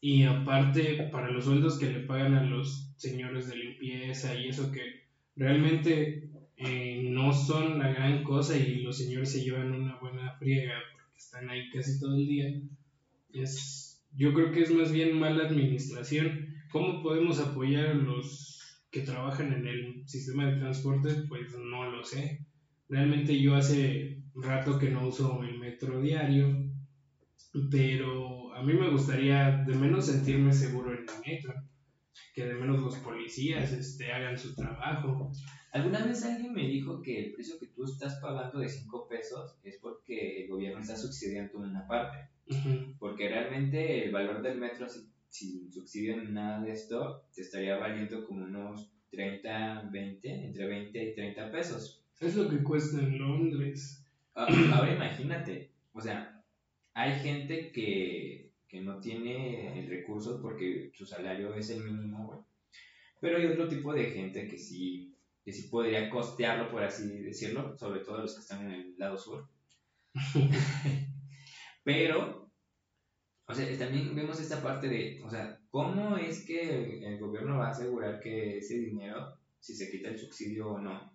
Y 0.00 0.22
aparte, 0.24 1.08
para 1.12 1.30
los 1.30 1.44
sueldos 1.44 1.78
que 1.78 1.90
le 1.90 2.00
pagan 2.00 2.34
a 2.34 2.44
los 2.44 2.92
señores 2.96 3.48
de 3.48 3.56
limpieza 3.56 4.34
y 4.34 4.48
eso 4.48 4.72
que 4.72 5.04
realmente 5.36 6.29
eh, 6.62 7.08
no 7.08 7.32
son 7.32 7.78
la 7.78 7.88
gran 7.88 8.22
cosa 8.22 8.54
y 8.54 8.82
los 8.82 8.98
señores 8.98 9.32
se 9.32 9.42
llevan 9.42 9.72
una 9.72 9.96
buena 9.96 10.34
friega 10.38 10.74
porque 10.92 11.16
están 11.16 11.48
ahí 11.48 11.70
casi 11.70 11.98
todo 11.98 12.14
el 12.14 12.26
día. 12.26 12.54
Es, 13.32 14.02
yo 14.14 14.34
creo 14.34 14.52
que 14.52 14.62
es 14.62 14.70
más 14.70 14.92
bien 14.92 15.18
mala 15.18 15.44
administración. 15.44 16.54
¿Cómo 16.70 17.02
podemos 17.02 17.40
apoyar 17.40 17.86
a 17.86 17.94
los 17.94 18.82
que 18.90 19.00
trabajan 19.00 19.54
en 19.54 19.66
el 19.66 20.02
sistema 20.06 20.46
de 20.46 20.58
transporte? 20.58 21.14
Pues 21.28 21.56
no 21.56 21.90
lo 21.90 22.04
sé. 22.04 22.44
Realmente 22.90 23.40
yo 23.40 23.54
hace 23.54 24.18
rato 24.34 24.78
que 24.78 24.90
no 24.90 25.08
uso 25.08 25.42
el 25.42 25.58
metro 25.58 26.00
diario, 26.00 26.66
pero 27.70 28.52
a 28.54 28.62
mí 28.62 28.74
me 28.74 28.90
gustaría 28.90 29.64
de 29.66 29.74
menos 29.76 30.06
sentirme 30.06 30.52
seguro 30.52 30.92
en 30.92 30.98
el 30.98 31.20
metro, 31.26 31.54
que 32.34 32.46
de 32.46 32.54
menos 32.54 32.80
los 32.80 32.96
policías 32.98 33.72
este, 33.72 34.12
hagan 34.12 34.38
su 34.38 34.54
trabajo. 34.54 35.30
¿Alguna 35.72 36.04
vez 36.04 36.24
alguien 36.24 36.52
me 36.52 36.66
dijo 36.66 37.00
que 37.00 37.26
el 37.26 37.32
precio 37.32 37.58
que 37.58 37.66
tú 37.66 37.84
estás 37.84 38.18
pagando 38.20 38.58
de 38.58 38.68
5 38.68 39.08
pesos 39.08 39.56
es 39.62 39.78
porque 39.80 40.42
el 40.42 40.48
gobierno 40.48 40.80
está 40.80 40.96
subsidiando 40.96 41.58
una 41.58 41.86
parte? 41.86 42.28
Porque 42.98 43.28
realmente 43.28 44.04
el 44.04 44.10
valor 44.10 44.42
del 44.42 44.58
metro, 44.58 44.88
si, 44.88 45.08
sin 45.28 45.72
subsidio 45.72 46.16
ni 46.16 46.32
nada 46.32 46.60
de 46.60 46.72
esto, 46.72 47.24
te 47.32 47.42
estaría 47.42 47.76
valiendo 47.76 48.26
como 48.26 48.44
unos 48.44 48.90
30, 49.10 49.90
20, 49.92 50.44
entre 50.46 50.66
20 50.66 51.04
y 51.04 51.14
30 51.14 51.50
pesos. 51.52 52.02
Es 52.20 52.34
lo 52.34 52.48
que 52.48 52.62
cuesta 52.62 52.98
en 52.98 53.18
Londres. 53.18 54.04
Ah, 54.34 54.46
Ahora 54.74 54.94
imagínate, 54.94 55.70
o 55.92 56.00
sea, 56.00 56.42
hay 56.94 57.18
gente 57.20 57.72
que, 57.72 58.49
que 58.70 58.80
no 58.80 59.00
tiene 59.00 59.78
el 59.80 59.88
recurso 59.88 60.40
porque 60.40 60.92
su 60.94 61.04
salario 61.04 61.52
es 61.54 61.70
el 61.70 61.82
mínimo, 61.82 62.26
güey. 62.28 62.38
Pero 63.20 63.36
hay 63.36 63.46
otro 63.46 63.68
tipo 63.68 63.92
de 63.92 64.04
gente 64.12 64.46
que 64.46 64.56
sí, 64.56 65.14
que 65.44 65.52
sí 65.52 65.68
podría 65.68 66.08
costearlo, 66.08 66.70
por 66.70 66.82
así 66.84 67.18
decirlo, 67.18 67.76
sobre 67.76 68.00
todo 68.00 68.18
los 68.18 68.34
que 68.34 68.40
están 68.40 68.64
en 68.66 68.70
el 68.72 68.94
lado 68.96 69.18
sur. 69.18 69.48
Pero, 71.84 72.50
o 73.46 73.54
sea, 73.54 73.78
también 73.78 74.14
vemos 74.14 74.40
esta 74.40 74.62
parte 74.62 74.88
de, 74.88 75.20
o 75.24 75.28
sea, 75.30 75.60
¿cómo 75.70 76.16
es 76.16 76.44
que 76.46 76.60
el, 76.98 77.04
el 77.04 77.18
gobierno 77.18 77.58
va 77.58 77.68
a 77.68 77.70
asegurar 77.70 78.20
que 78.20 78.58
ese 78.58 78.78
dinero, 78.78 79.36
si 79.58 79.74
se 79.74 79.90
quita 79.90 80.08
el 80.10 80.18
subsidio 80.18 80.68
o 80.70 80.78
no, 80.78 81.10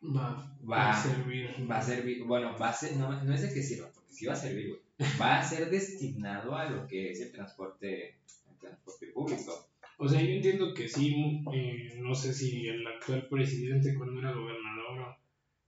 Va, 0.00 0.56
Va. 0.70 0.90
a 0.90 1.02
servir. 1.02 1.50
va 1.68 1.78
a 1.78 1.82
servir, 1.82 2.22
bueno, 2.24 2.56
va 2.56 2.68
a 2.68 2.72
ser, 2.72 2.96
no, 2.96 3.20
no 3.24 3.34
es 3.34 3.42
de 3.42 3.52
que 3.52 3.62
sirva, 3.62 3.90
porque 3.92 4.12
sí 4.12 4.26
va 4.26 4.34
a 4.34 4.36
servir, 4.36 4.68
güey. 4.68 4.80
Va 5.20 5.38
a 5.38 5.42
ser 5.44 5.70
destinado 5.70 6.56
a 6.56 6.68
lo 6.68 6.86
que 6.86 7.10
es 7.12 7.20
el 7.20 7.30
transporte, 7.32 8.16
el 8.50 8.58
transporte 8.60 9.06
público. 9.08 9.68
O 9.98 10.08
sea, 10.08 10.20
yo 10.22 10.28
entiendo 10.30 10.74
que 10.74 10.88
sí, 10.88 11.42
eh, 11.52 11.94
no 12.00 12.14
sé 12.14 12.32
si 12.32 12.66
el 12.66 12.86
actual 12.86 13.26
presidente 13.28 13.94
cuando 13.96 14.18
era 14.20 14.32
gobernador 14.32 15.00
o 15.00 15.16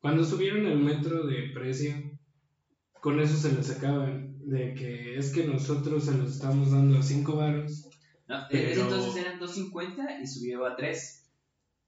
cuando 0.01 0.25
subieron 0.25 0.67
el 0.67 0.79
metro 0.79 1.27
de 1.27 1.51
precio, 1.53 1.93
con 3.01 3.21
eso 3.21 3.37
se 3.37 3.53
les 3.55 3.71
acaban 3.71 4.37
de 4.49 4.75
que 4.75 5.17
es 5.17 5.33
que 5.33 5.45
nosotros 5.45 6.05
se 6.05 6.17
los 6.17 6.33
estamos 6.35 6.71
dando 6.71 6.99
a 6.99 7.03
5 7.03 7.37
baros, 7.37 7.89
No, 8.29 8.47
Pero- 8.51 8.83
entonces 8.83 9.17
eran 9.17 9.41
2.50 9.41 10.21
y 10.23 10.27
subió 10.27 10.65
a 10.65 10.77
3. 10.77 11.29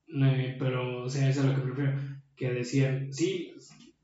eh, 0.08 0.56
pero 0.58 1.04
o 1.04 1.08
sea, 1.08 1.28
eso 1.28 1.40
es 1.40 1.46
a 1.46 1.48
lo 1.50 1.54
que 1.56 1.64
me 1.64 1.74
refiero, 1.74 2.00
que 2.36 2.50
decían, 2.52 3.12
sí, 3.12 3.54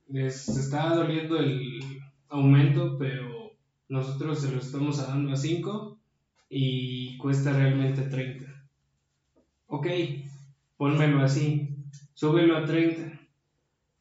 les 0.08 0.48
está 0.48 0.94
doliendo 0.94 1.36
el 1.38 2.00
aumento, 2.28 2.96
pero 2.98 3.52
nosotros 3.88 4.40
se 4.40 4.52
los 4.52 4.66
estamos 4.66 5.06
dando 5.06 5.32
a 5.32 5.36
5 5.36 5.98
y 6.50 7.16
cuesta 7.18 7.52
realmente 7.52 8.02
30. 8.02 8.46
Ok, 9.66 9.86
pónmelo 10.76 11.22
así, 11.22 11.76
súbelo 12.14 12.56
a 12.56 12.64
30. 12.64 13.18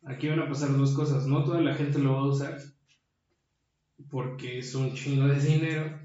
Aquí 0.05 0.27
van 0.27 0.39
a 0.39 0.47
pasar 0.47 0.75
dos 0.77 0.93
cosas, 0.93 1.27
no 1.27 1.43
toda 1.43 1.61
la 1.61 1.75
gente 1.75 1.99
lo 1.99 2.13
va 2.13 2.19
a 2.19 2.27
usar 2.27 2.57
porque 4.09 4.59
es 4.59 4.75
un 4.75 4.93
chingo 4.93 5.27
de 5.27 5.39
dinero, 5.39 5.99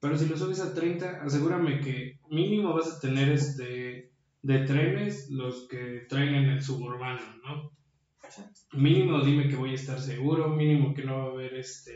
pero 0.00 0.16
si 0.16 0.26
lo 0.26 0.36
subes 0.36 0.60
a 0.60 0.72
30, 0.72 1.22
asegúrame 1.22 1.80
que 1.80 2.18
mínimo 2.30 2.74
vas 2.74 2.96
a 2.96 3.00
tener 3.00 3.30
este 3.30 4.12
de 4.42 4.58
trenes 4.60 5.28
los 5.30 5.66
que 5.68 6.06
traen 6.08 6.34
en 6.34 6.50
el 6.50 6.62
suburbano, 6.62 7.20
¿no? 7.44 7.75
Mínimo 8.72 9.20
dime 9.24 9.48
que 9.48 9.56
voy 9.56 9.70
a 9.72 9.74
estar 9.74 10.00
seguro, 10.00 10.48
mínimo 10.48 10.94
que 10.94 11.04
no 11.04 11.18
va 11.18 11.24
a 11.24 11.32
haber 11.32 11.54
este 11.54 11.94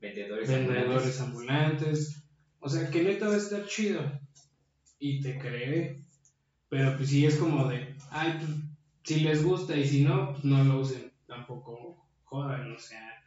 Vendedores. 0.00 0.48
vendedores 0.48 1.20
ambulantes. 1.20 1.20
ambulantes. 1.20 2.24
O 2.60 2.68
sea, 2.68 2.90
que 2.90 3.02
neta 3.02 3.28
va 3.28 3.34
a 3.34 3.38
estar 3.38 3.66
chido. 3.66 4.00
Y 4.98 5.20
te 5.20 5.38
creeré. 5.38 6.04
Pero 6.68 6.96
pues 6.96 7.08
si 7.08 7.26
es 7.26 7.36
como 7.36 7.68
de, 7.68 7.96
ay, 8.10 8.34
pues 8.38 8.50
si 9.04 9.20
les 9.20 9.44
gusta 9.44 9.76
y 9.76 9.86
si 9.86 10.02
no, 10.02 10.32
pues 10.32 10.44
no 10.44 10.64
lo 10.64 10.80
usen. 10.80 11.12
Tampoco 11.26 12.06
jodan, 12.24 12.72
o 12.72 12.78
sea, 12.78 13.22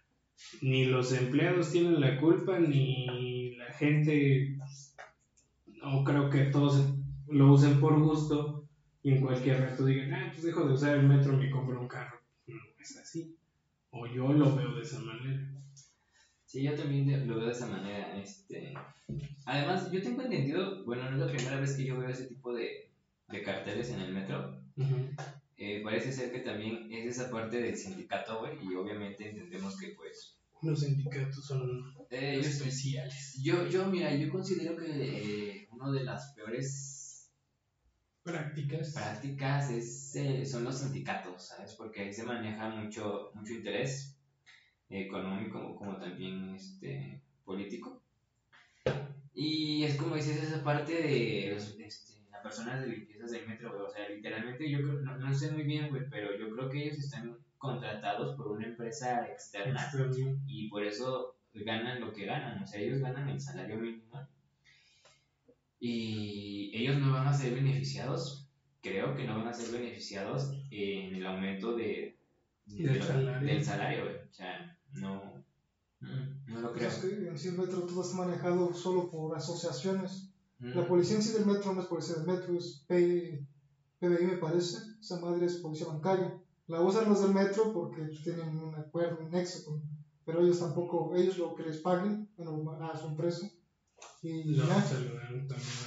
ni 0.62 0.86
los 0.86 1.14
empleados 1.14 1.72
tienen 1.72 2.00
la 2.00 2.20
culpa, 2.20 2.60
ni 2.60 3.56
la 3.56 3.72
gente, 3.74 4.56
pues, 4.58 4.96
no 5.66 6.04
creo 6.04 6.30
que 6.30 6.46
todos 6.46 6.94
lo 7.28 7.52
usen 7.52 7.80
por 7.80 8.00
gusto 8.00 8.68
y 9.04 9.12
en 9.12 9.22
cualquier 9.22 9.62
rato 9.62 9.86
digan, 9.86 10.14
ah, 10.14 10.30
pues 10.32 10.44
dejo 10.44 10.68
de 10.68 10.74
usar 10.74 10.98
el 10.98 11.08
metro 11.08 11.34
y 11.34 11.38
me 11.38 11.52
compro 11.52 11.80
un 11.80 11.88
carro. 11.88 12.17
Es 12.90 12.98
así. 12.98 13.36
O 13.92 14.06
yo 14.08 14.32
lo 14.32 14.56
veo 14.56 14.76
de 14.76 14.82
esa 14.82 15.00
manera. 15.00 15.52
Sí, 16.46 16.64
yo 16.64 16.76
también 16.76 17.28
lo 17.28 17.36
veo 17.36 17.48
de 17.48 17.52
esa 17.52 17.68
manera. 17.68 18.18
Este... 18.18 18.74
Además, 19.46 19.92
yo 19.92 20.02
tengo 20.02 20.22
entendido, 20.24 20.84
bueno, 20.86 21.10
no 21.10 21.18
es 21.18 21.26
la 21.26 21.32
primera 21.32 21.60
vez 21.60 21.76
que 21.76 21.86
yo 21.86 21.98
veo 21.98 22.10
ese 22.10 22.26
tipo 22.26 22.54
de, 22.54 22.90
de 23.30 23.42
carteles 23.44 23.90
en 23.90 24.02
el 24.02 24.14
metro. 24.14 24.62
Eh, 25.58 25.82
parece 25.84 26.12
ser 26.12 26.32
que 26.32 26.40
también 26.40 26.88
es 26.92 27.18
esa 27.18 27.30
parte 27.30 27.62
del 27.62 27.76
sindicato, 27.76 28.40
güey, 28.40 28.58
y 28.64 28.76
obviamente 28.76 29.30
entendemos 29.30 29.78
que, 29.78 29.88
pues, 29.90 30.38
Los 30.62 30.82
sindicatos 30.82 31.46
son 31.46 31.94
eh, 32.10 32.40
especiales. 32.40 33.40
yo, 33.42 33.68
yo, 33.68 33.86
mira, 33.88 34.14
yo 34.16 34.30
considero 34.30 34.76
que 34.78 34.86
eh, 34.86 35.68
una 35.72 35.92
de 35.92 36.04
las 36.04 36.34
peores 36.34 36.97
Prácticas. 38.28 38.94
prácticas 38.94 39.72
es, 39.72 40.16
eh, 40.18 40.46
son 40.46 40.66
los 40.66 40.80
sindicatos, 40.80 41.48
¿sabes? 41.48 41.76
Porque 41.76 42.02
ahí 42.02 42.14
se 42.14 42.24
maneja 42.24 42.68
mucho, 42.70 43.32
mucho 43.34 43.54
interés 43.54 44.20
económico 44.90 45.76
como 45.78 45.98
también 45.98 46.54
este, 46.54 47.22
político. 47.46 48.04
Y 49.34 49.84
es 49.84 49.96
como 49.96 50.16
dices, 50.16 50.44
esa 50.44 50.62
parte 50.62 50.94
de 50.94 51.52
los, 51.54 51.80
este, 51.80 52.30
las 52.30 52.42
personas 52.42 52.82
de 52.82 52.88
limpiezas 52.88 53.32
del 53.32 53.48
metro, 53.48 53.72
güey. 53.72 53.84
O 53.84 53.90
sea, 53.90 54.10
literalmente 54.10 54.70
yo 54.70 54.80
creo, 54.80 55.02
no, 55.02 55.18
no 55.18 55.34
sé 55.34 55.52
muy 55.52 55.64
bien, 55.64 55.90
güey, 55.90 56.10
pero 56.10 56.38
yo 56.38 56.54
creo 56.54 56.70
que 56.70 56.84
ellos 56.84 57.00
están 57.00 57.38
contratados 57.58 58.36
por 58.36 58.48
una 58.52 58.68
empresa 58.68 59.26
externa 59.28 59.82
Externo. 59.82 60.38
y 60.46 60.70
por 60.70 60.84
eso 60.84 61.38
ganan 61.54 62.02
lo 62.02 62.14
que 62.14 62.26
ganan, 62.26 62.62
o 62.62 62.68
sea, 62.68 62.80
ellos 62.80 63.00
ganan 63.00 63.30
el 63.30 63.42
salario 63.42 63.78
mínimo 63.78 64.28
y 65.80 66.72
ellos 66.74 66.98
no 67.00 67.12
van 67.12 67.28
a 67.28 67.34
ser 67.34 67.54
beneficiados, 67.54 68.48
creo 68.82 69.16
que 69.16 69.26
no 69.26 69.36
van 69.36 69.48
a 69.48 69.54
ser 69.54 69.72
beneficiados 69.72 70.52
en 70.72 71.16
el 71.16 71.26
aumento 71.26 71.76
de, 71.76 72.18
de 72.66 72.84
Del 72.90 73.00
lo- 73.00 73.06
salario. 73.06 73.48
del 73.48 73.64
salario, 73.64 74.04
güey. 74.04 74.16
o 74.16 74.34
sea, 74.34 74.78
no, 74.94 75.44
mm, 76.00 76.52
no 76.54 76.62
lo 76.62 76.72
creo. 76.74 76.88
Es 76.88 76.96
que 76.96 77.28
en 77.28 77.38
sí 77.38 77.50
el 77.50 77.58
metro 77.58 77.86
todo 77.86 78.02
está 78.02 78.16
manejado 78.18 78.74
solo 78.74 79.10
por 79.10 79.36
asociaciones. 79.36 80.30
Mm, 80.60 80.76
La 80.76 80.88
policía 80.88 81.16
en 81.18 81.22
sí 81.22 81.32
del 81.32 81.46
metro 81.46 81.72
no 81.74 81.82
es 81.82 81.88
policía 81.88 82.16
del 82.16 82.26
metro, 82.26 82.58
es 82.58 82.84
P- 82.88 83.46
PBI 84.00 84.26
me 84.26 84.38
parece. 84.38 84.78
Esa 85.00 85.18
madre 85.20 85.46
es 85.46 85.58
policía 85.58 85.88
bancaria. 85.88 86.36
La 86.68 86.82
usan 86.82 87.08
los 87.08 87.22
del 87.22 87.32
metro 87.32 87.72
porque 87.72 88.02
tienen 88.24 88.58
un 88.58 88.76
acuerdo, 88.76 89.24
un 89.24 89.30
nexo 89.30 89.64
con... 89.64 89.82
Pero 90.26 90.42
ellos 90.42 90.60
tampoco, 90.60 91.16
ellos 91.16 91.38
lo 91.38 91.56
que 91.56 91.64
les 91.64 91.78
paguen, 91.78 92.28
bueno, 92.36 92.70
a 92.82 92.98
su 92.98 93.08
empresa. 93.08 93.50
Y 94.24 94.44
No, 94.58 94.68
ya, 94.68 94.86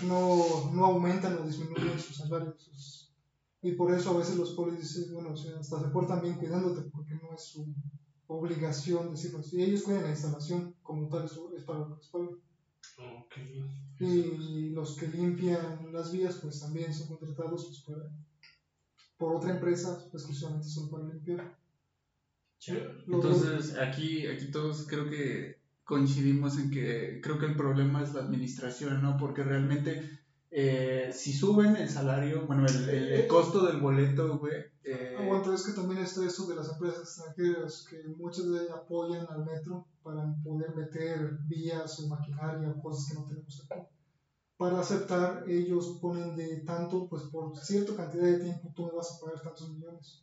no, 0.02 0.70
no 0.72 0.84
aumentan 0.86 1.38
o 1.38 1.46
disminuyen 1.46 1.98
sus 1.98 2.16
salarios. 2.16 2.60
sus- 2.62 3.12
Y 3.62 3.72
por 3.72 3.92
eso 3.92 4.10
a 4.10 4.18
veces 4.18 4.36
los 4.36 4.52
policías 4.52 4.94
dicen, 4.94 5.14
bueno, 5.14 5.32
o 5.32 5.36
sea, 5.36 5.58
hasta 5.58 5.80
se 5.80 5.88
portan 5.88 6.22
bien 6.22 6.36
cuidándote 6.36 6.88
porque 6.90 7.14
no 7.14 7.34
es 7.34 7.42
su 7.44 7.66
obligación 8.28 9.10
decirlo 9.10 9.40
así. 9.40 9.60
Ellos 9.62 9.82
cuidan 9.82 10.04
la 10.04 10.10
instalación 10.10 10.74
como 10.82 11.08
tal, 11.08 11.24
es, 11.24 11.32
es 11.56 11.64
para 11.64 11.80
lo 11.80 11.88
que 11.88 11.96
les 11.96 12.08
pagan. 12.08 12.38
Ok. 13.18 13.36
Y 14.00 14.70
los 14.70 14.96
que 14.96 15.08
limpian 15.08 15.92
las 15.92 16.10
vías, 16.12 16.36
pues 16.40 16.60
también 16.60 16.94
son 16.94 17.08
contratados 17.08 17.66
pues, 17.66 17.80
para- 17.98 18.10
por 19.18 19.34
otra 19.36 19.50
empresa, 19.50 20.08
exclusivamente 20.14 20.68
solo 20.68 20.90
para 20.92 21.08
limpiar. 21.08 21.58
Entonces, 23.06 23.76
aquí, 23.76 24.26
aquí 24.26 24.50
todos 24.50 24.86
creo 24.86 25.08
que 25.10 25.59
coincidimos 25.92 26.52
en 26.58 26.70
que 26.74 27.20
creo 27.22 27.38
que 27.38 27.46
el 27.50 27.56
problema 27.64 28.02
es 28.02 28.14
la 28.14 28.20
administración, 28.26 29.02
¿no? 29.02 29.10
Porque 29.22 29.42
realmente 29.52 29.90
eh, 30.50 31.10
si 31.20 31.32
suben 31.32 31.76
el 31.76 31.88
salario, 31.88 32.46
bueno, 32.46 32.66
el, 32.66 32.88
el- 32.96 33.08
el 33.18 33.26
costo 33.26 33.58
del 33.66 33.78
boleto, 33.86 34.38
güey, 34.38 34.58
eh, 34.84 35.16
Aguanta, 35.18 35.54
es 35.54 35.62
que 35.66 35.72
también 35.72 36.00
está 36.02 36.24
eso 36.24 36.46
de 36.46 36.56
las 36.56 36.68
empresas 36.72 37.00
extranjeras 37.06 37.84
que 37.88 37.96
muchas 38.22 38.44
de 38.50 38.56
ellas 38.62 38.76
apoyan 38.82 39.26
al 39.28 39.44
metro 39.44 39.86
para 40.02 40.22
poder 40.42 40.70
meter 40.74 41.38
vías 41.52 42.00
o 42.00 42.08
maquinaria 42.08 42.68
o 42.70 42.80
cosas 42.82 43.06
que 43.08 43.14
no 43.14 43.26
tenemos 43.28 43.54
aquí. 43.70 43.80
Para 44.56 44.80
aceptar, 44.80 45.44
ellos 45.48 45.98
ponen 46.00 46.36
de 46.36 46.48
tanto, 46.70 47.08
pues 47.08 47.22
por 47.34 47.56
cierta 47.56 47.94
cantidad 47.96 48.24
de 48.24 48.38
tiempo 48.40 48.72
tú 48.74 48.86
me 48.86 48.92
vas 48.92 49.10
a 49.12 49.18
pagar 49.20 49.40
tantos 49.42 49.70
millones. 49.70 50.22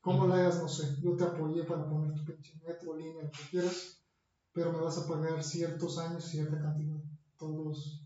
¿Cómo 0.00 0.20
Ujú. 0.20 0.28
la 0.28 0.36
hagas? 0.36 0.58
No 0.62 0.68
sé. 0.68 0.84
Yo 1.02 1.16
te 1.16 1.24
apoyé 1.24 1.64
para 1.64 1.88
poner 1.88 2.14
tu 2.14 2.24
pinche 2.24 2.52
metro, 2.66 2.96
línea, 2.96 3.24
lo 3.24 3.30
que 3.30 3.44
quieras, 3.50 3.97
pero 4.58 4.72
me 4.72 4.80
vas 4.80 4.98
a 4.98 5.06
pagar 5.06 5.40
ciertos 5.44 5.98
años, 5.98 6.24
cierta 6.24 6.58
cantidad. 6.58 6.98
Todos. 7.36 8.02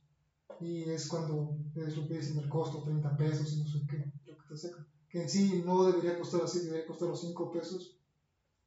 Y 0.61 0.83
es 0.83 1.09
cuando 1.09 1.57
es 1.75 1.97
lo 1.97 2.07
que 2.07 2.17
dicen 2.17 2.39
el 2.39 2.49
costo, 2.51 2.83
30 2.83 3.17
pesos 3.17 3.55
y 3.55 3.61
no 3.61 3.67
sé 3.67 3.79
qué, 3.89 4.05
lo 4.27 4.37
que 4.37 4.49
te 4.51 4.57
sacan 4.59 4.87
que 5.09 5.23
en 5.23 5.29
sí 5.31 5.63
no 5.65 5.85
debería 5.85 6.19
costar 6.19 6.43
así, 6.43 6.61
debería 6.61 6.87
costar 6.87 7.09
los 7.09 7.21
5 7.21 7.51
pesos, 7.51 7.99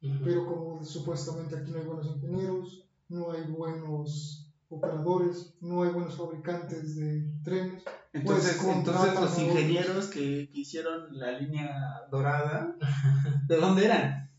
Ujú. 0.02 0.24
pero 0.24 0.46
como 0.46 0.84
supuestamente 0.84 1.56
aquí 1.56 1.70
no 1.70 1.78
hay 1.78 1.84
buenos 1.84 2.06
ingenieros, 2.06 2.84
no 3.08 3.30
hay 3.30 3.44
buenos 3.44 4.48
operadores, 4.68 5.54
no 5.60 5.82
hay 5.82 5.90
buenos 5.90 6.16
fabricantes 6.16 6.96
de 6.96 7.24
trenes, 7.44 7.84
entonces, 8.12 8.58
pues, 8.60 8.76
entonces 8.76 9.20
los 9.20 9.38
ingenieros 9.38 10.06
que, 10.08 10.48
que 10.52 10.60
hicieron 10.60 11.18
la 11.18 11.32
línea 11.32 11.72
dorada, 12.10 12.76
¿de 13.48 13.56
dónde 13.56 13.84
eran? 13.84 14.30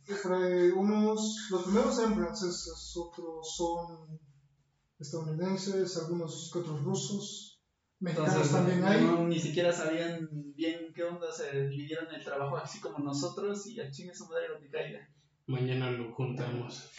Unos, 0.75 1.47
los 1.51 1.63
primeros 1.63 1.99
eran 1.99 2.15
franceses, 2.15 2.93
otros 2.95 3.55
son 3.55 4.19
estadounidenses, 4.99 5.97
algunos 5.97 6.49
que 6.51 6.59
otros 6.59 6.81
rusos, 6.83 7.61
mexicanos 7.99 8.31
Entonces, 8.33 8.53
también 8.55 8.83
hay. 8.85 9.03
no, 9.03 9.27
ni 9.27 9.39
siquiera 9.39 9.71
sabían 9.71 10.27
bien 10.55 10.91
qué 10.95 11.03
onda, 11.03 11.31
se 11.31 11.67
dividieron 11.67 12.07
el 12.13 12.23
trabajo 12.23 12.57
así 12.57 12.79
como 12.79 12.99
nosotros 12.99 13.67
y 13.67 13.79
a 13.79 13.91
chingue 13.91 14.15
su 14.15 14.27
madre 14.27 14.49
lo 14.49 14.59
que 14.59 14.69
caiga. 14.69 15.09
Mañana 15.45 15.91
lo 15.91 16.11
juntamos. 16.13 16.89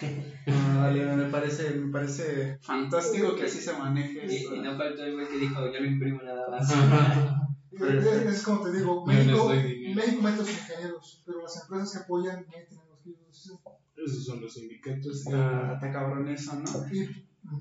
Ah, 0.47 0.79
vale, 0.83 1.05
me 1.05 1.31
parece, 1.31 1.71
me 1.73 1.92
parece 1.92 2.59
fantástico 2.62 3.35
que 3.37 3.44
así 3.44 3.61
se 3.61 3.75
maneje 3.75 4.25
Y, 4.27 4.37
esto. 4.37 4.55
y 4.55 4.61
no 4.61 4.77
faltó 4.77 5.05
el 5.05 5.12
güey 5.14 5.29
que 5.29 5.38
dijo, 5.38 5.66
yo 5.66 5.81
lo 5.81 5.85
imprimo 5.87 6.23
nada 6.23 6.49
más. 6.51 6.73
Es, 7.71 8.05
es 8.07 8.42
como 8.42 8.62
te 8.64 8.73
digo, 8.73 9.05
México. 9.05 9.51
México 9.94 10.23
mete 10.23 10.40
a 10.40 10.44
sus 10.44 10.51
ingenieros, 10.51 11.23
pero 11.27 11.42
las 11.42 11.61
empresas 11.62 11.92
que 11.92 11.99
apoyan 12.05 12.47
meten 12.47 12.79
a 12.79 12.85
los 12.87 13.03
que 13.03 13.11
ellos 13.11 13.27
dicen. 13.29 13.59
Esos 14.04 14.24
son 14.24 14.40
los 14.40 14.54
sindicatos. 14.54 15.26
Está, 15.26 15.74
está 15.74 15.92
cabrón 15.92 16.28
eso, 16.28 16.54
¿no? 16.54 16.87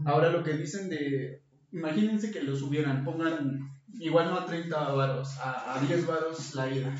Ahora 0.05 0.29
lo 0.31 0.43
que 0.43 0.53
dicen 0.53 0.89
de, 0.89 1.41
imagínense 1.71 2.31
que 2.31 2.43
lo 2.43 2.55
subieran, 2.55 3.03
pongan 3.03 3.71
igual 3.99 4.29
no 4.29 4.39
a 4.39 4.45
30 4.45 4.91
varos, 4.93 5.37
a, 5.37 5.75
a 5.75 5.79
10 5.79 6.05
varos 6.05 6.55
la 6.55 6.71
ida, 6.71 6.95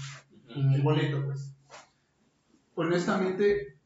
el 0.55 0.81
boleto 0.81 1.23
pues. 1.25 1.53
Honestamente, 2.75 3.77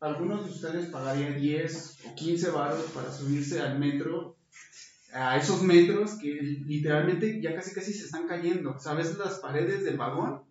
algunos 0.00 0.46
de 0.46 0.52
ustedes 0.52 0.86
pagarían 0.86 1.40
10 1.40 1.98
o 2.06 2.14
15 2.14 2.50
varos 2.50 2.84
para 2.94 3.12
subirse 3.12 3.60
al 3.60 3.78
metro 3.78 4.36
a 5.12 5.36
esos 5.36 5.62
metros 5.62 6.12
que 6.14 6.34
literalmente 6.66 7.40
ya 7.40 7.54
casi 7.54 7.74
casi 7.74 7.92
se 7.92 8.04
están 8.04 8.28
cayendo. 8.28 8.78
¿Sabes 8.78 9.18
las 9.18 9.40
paredes 9.40 9.84
del 9.84 9.96
vagón? 9.96 10.42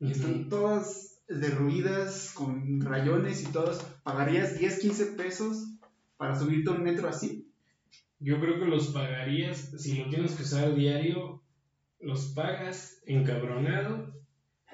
Y 0.00 0.10
están 0.10 0.48
todas 0.48 1.17
derruidas 1.28 2.32
con 2.34 2.80
rayones 2.80 3.42
y 3.42 3.52
todas. 3.52 3.82
¿Pagarías 4.02 4.58
10, 4.58 4.78
15 4.80 5.06
pesos 5.12 5.68
para 6.16 6.38
subirte 6.38 6.70
a 6.70 6.74
un 6.74 6.82
metro 6.82 7.08
así? 7.08 7.50
Yo 8.18 8.40
creo 8.40 8.58
que 8.58 8.66
los 8.66 8.88
pagarías, 8.88 9.70
si 9.78 9.98
lo 9.98 10.08
tienes 10.08 10.34
que 10.34 10.42
usar 10.42 10.74
diario, 10.74 11.42
los 12.00 12.32
pagas 12.34 13.00
encabronado, 13.06 14.12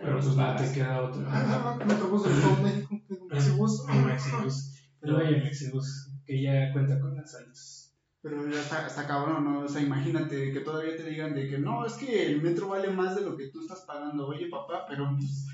pero 0.01 0.21
pues 0.21 0.37
no 0.37 0.57
te 0.57 0.73
queda 0.73 1.03
otra. 1.03 1.23
Ah, 1.27 1.77
del 1.79 1.91
Estado 1.91 2.23
de 2.23 2.63
México, 2.63 3.27
Mexibus. 3.31 3.89
El 3.89 4.05
Mexibus. 4.05 4.75
El 5.03 5.13
Valle 5.13 5.43
Mexibus, 5.43 6.11
que 6.25 6.43
ya 6.43 6.73
cuenta 6.73 6.99
con 7.01 7.19
asaltos. 7.19 7.93
Pero 8.23 8.49
ya 8.49 8.61
está, 8.61 8.87
está 8.87 9.07
cabrón, 9.07 9.45
¿no? 9.45 9.61
O 9.61 9.69
sea, 9.69 9.83
imagínate 9.83 10.51
que 10.51 10.61
todavía 10.61 10.97
te 10.97 11.05
digan 11.05 11.35
de 11.35 11.47
que 11.47 11.59
no, 11.59 11.85
es 11.85 11.93
que 11.95 12.27
el 12.27 12.41
metro 12.41 12.69
vale 12.69 12.89
más 12.89 13.15
de 13.15 13.21
lo 13.21 13.37
que 13.37 13.49
tú 13.49 13.61
estás 13.61 13.83
pagando. 13.83 14.29
Oye, 14.29 14.49
papá, 14.49 14.87
pero 14.89 15.15
pues, 15.15 15.47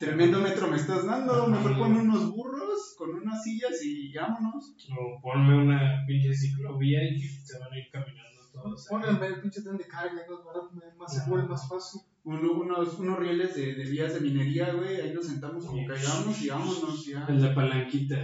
tremendo 0.00 0.40
metro 0.40 0.66
me 0.68 0.76
estás 0.76 1.04
dando. 1.06 1.46
Mejor 1.46 1.76
pon 1.78 1.96
unos 1.96 2.30
burros 2.34 2.94
con 2.98 3.10
unas 3.10 3.42
sillas 3.44 3.76
y 3.84 4.12
vámonos. 4.14 4.74
O 4.98 5.20
ponme 5.22 5.54
una 5.62 6.02
pinche 6.06 6.34
ciclovía 6.34 7.00
y 7.04 7.20
se 7.20 7.58
van 7.58 7.72
a 7.72 7.78
ir 7.78 7.84
caminando 7.92 8.40
todos. 8.52 8.86
Pónganme 8.88 9.26
el 9.26 9.40
pinche 9.42 9.62
tren 9.62 9.76
de 9.76 9.86
carga, 9.86 10.22
¿no? 10.28 10.42
Barato, 10.42 10.70
más 10.98 11.14
seguro, 11.14 11.46
más 11.46 11.68
fácil. 11.68 12.00
Uno- 12.24 12.52
unos, 12.52 12.98
unos 12.98 13.18
rieles 13.18 13.54
de, 13.54 13.74
de 13.74 13.84
vías 13.84 14.14
de 14.14 14.20
minería, 14.20 14.72
güey. 14.72 15.00
Ahí 15.00 15.12
nos 15.14 15.26
sentamos 15.26 15.64
como 15.66 15.86
caigamos 15.86 16.42
y 16.42 16.48
vámonos 16.48 17.06
ya. 17.06 17.26
El 17.28 17.40
de 17.42 17.48
palanquita. 17.50 18.16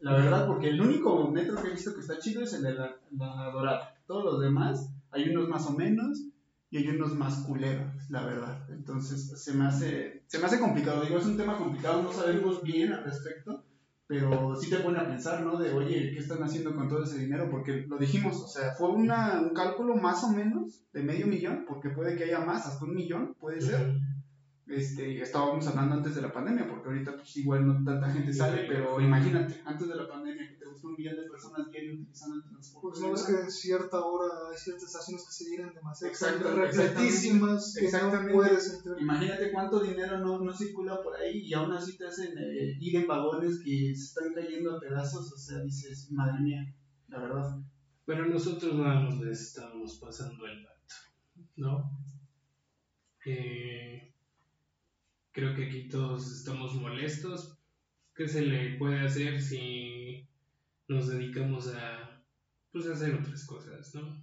La 0.00 0.14
verdad, 0.14 0.46
porque 0.48 0.68
el 0.68 0.80
único 0.80 1.30
metro 1.30 1.62
que 1.62 1.68
he 1.68 1.72
visto 1.72 1.94
que 1.94 2.00
está 2.00 2.18
chido 2.18 2.42
es 2.42 2.52
el 2.54 2.62
de 2.64 2.74
la, 2.74 2.96
la 3.16 3.50
dorada. 3.52 3.94
Todos 4.06 4.24
los 4.24 4.40
demás, 4.40 4.90
hay 5.12 5.28
unos 5.28 5.48
más 5.48 5.64
o 5.66 5.72
menos 5.76 6.18
y 6.70 6.78
hay 6.78 6.88
unos 6.88 7.14
más 7.14 7.36
culeros, 7.46 7.92
la 8.08 8.24
verdad. 8.24 8.68
Entonces, 8.70 9.40
se 9.40 9.52
me 9.54 9.66
hace, 9.66 10.21
se 10.32 10.38
me 10.38 10.46
hace 10.46 10.58
complicado. 10.58 11.04
Digo, 11.04 11.18
es 11.18 11.26
un 11.26 11.36
tema 11.36 11.58
complicado, 11.58 12.02
no 12.02 12.10
sabemos 12.10 12.62
bien 12.62 12.90
al 12.90 13.04
respecto, 13.04 13.66
pero 14.06 14.56
sí 14.56 14.70
te 14.70 14.78
pone 14.78 14.98
a 14.98 15.06
pensar, 15.06 15.42
¿no? 15.42 15.58
De, 15.58 15.74
oye, 15.74 16.10
¿qué 16.14 16.20
están 16.20 16.42
haciendo 16.42 16.74
con 16.74 16.88
todo 16.88 17.04
ese 17.04 17.18
dinero? 17.18 17.50
Porque 17.50 17.84
lo 17.86 17.98
dijimos, 17.98 18.40
o 18.42 18.48
sea, 18.48 18.72
fue 18.72 18.88
una, 18.88 19.42
un 19.42 19.52
cálculo 19.52 19.94
más 19.94 20.24
o 20.24 20.30
menos 20.30 20.86
de 20.94 21.02
medio 21.02 21.26
millón, 21.26 21.66
porque 21.68 21.90
puede 21.90 22.16
que 22.16 22.24
haya 22.24 22.40
más, 22.40 22.66
hasta 22.66 22.82
un 22.86 22.94
millón, 22.94 23.34
puede 23.38 23.60
ser. 23.60 23.94
Este, 24.68 25.20
estábamos 25.20 25.66
hablando 25.66 25.96
antes 25.96 26.14
de 26.14 26.22
la 26.22 26.32
pandemia, 26.32 26.66
porque 26.66 26.88
ahorita 26.88 27.14
pues 27.14 27.36
igual 27.36 27.66
no 27.66 27.84
tanta 27.84 28.10
gente 28.10 28.32
sale, 28.32 28.64
pero 28.66 29.02
imagínate, 29.02 29.60
antes 29.66 29.86
de 29.86 29.96
la 29.96 30.08
pandemia 30.08 30.48
un 30.82 30.94
millón 30.94 31.16
de 31.16 31.28
personas 31.28 31.70
diario 31.70 31.94
utilizando 31.94 32.36
el 32.36 32.44
transporte. 32.44 32.88
Pues 32.88 33.00
no 33.00 33.14
es 33.14 33.22
que 33.22 33.32
en 33.44 33.50
cierta 33.50 34.00
hora 34.04 34.28
hay 34.50 34.58
ciertas 34.58 34.84
estaciones 34.84 35.24
que 35.26 35.32
se 35.32 35.50
llenan 35.50 35.74
demasiado. 35.74 36.12
Exacto, 36.12 36.54
repletísimas, 36.54 37.74
que 37.74 37.82
no 37.82 37.86
exactamente. 37.88 38.32
puedes 38.32 38.74
entrar. 38.74 39.00
Imagínate 39.00 39.52
cuánto 39.52 39.80
dinero 39.80 40.18
no, 40.18 40.40
no 40.40 40.52
circula 40.52 41.02
por 41.02 41.16
ahí 41.16 41.40
y 41.40 41.54
aún 41.54 41.72
así 41.72 41.96
te 41.96 42.06
hacen 42.06 42.36
eh, 42.38 42.76
ir 42.80 42.96
en 42.96 43.06
vagones 43.06 43.60
que 43.64 43.94
se 43.94 44.04
están 44.04 44.34
cayendo 44.34 44.76
a 44.76 44.80
pedazos, 44.80 45.32
o 45.32 45.36
sea, 45.36 45.58
dices, 45.60 46.10
madre 46.10 46.40
mía, 46.40 46.74
la 47.08 47.18
verdad. 47.20 47.58
Pero 48.04 48.26
nosotros 48.26 48.74
nada 48.74 49.00
más 49.00 49.20
les 49.20 49.40
estábamos 49.40 49.98
pasando 49.98 50.46
el 50.46 50.62
dato, 50.62 50.94
¿no? 51.56 51.98
Eh, 53.24 54.12
creo 55.30 55.54
que 55.54 55.66
aquí 55.66 55.88
todos 55.88 56.30
estamos 56.32 56.74
molestos. 56.74 57.58
¿Qué 58.14 58.28
se 58.28 58.42
le 58.42 58.76
puede 58.76 59.00
hacer 59.00 59.40
si 59.40 60.28
nos 60.92 61.08
dedicamos 61.08 61.68
a, 61.74 62.22
pues, 62.70 62.86
a 62.86 62.92
hacer 62.92 63.14
otras 63.14 63.44
cosas, 63.46 63.94
¿no? 63.94 64.22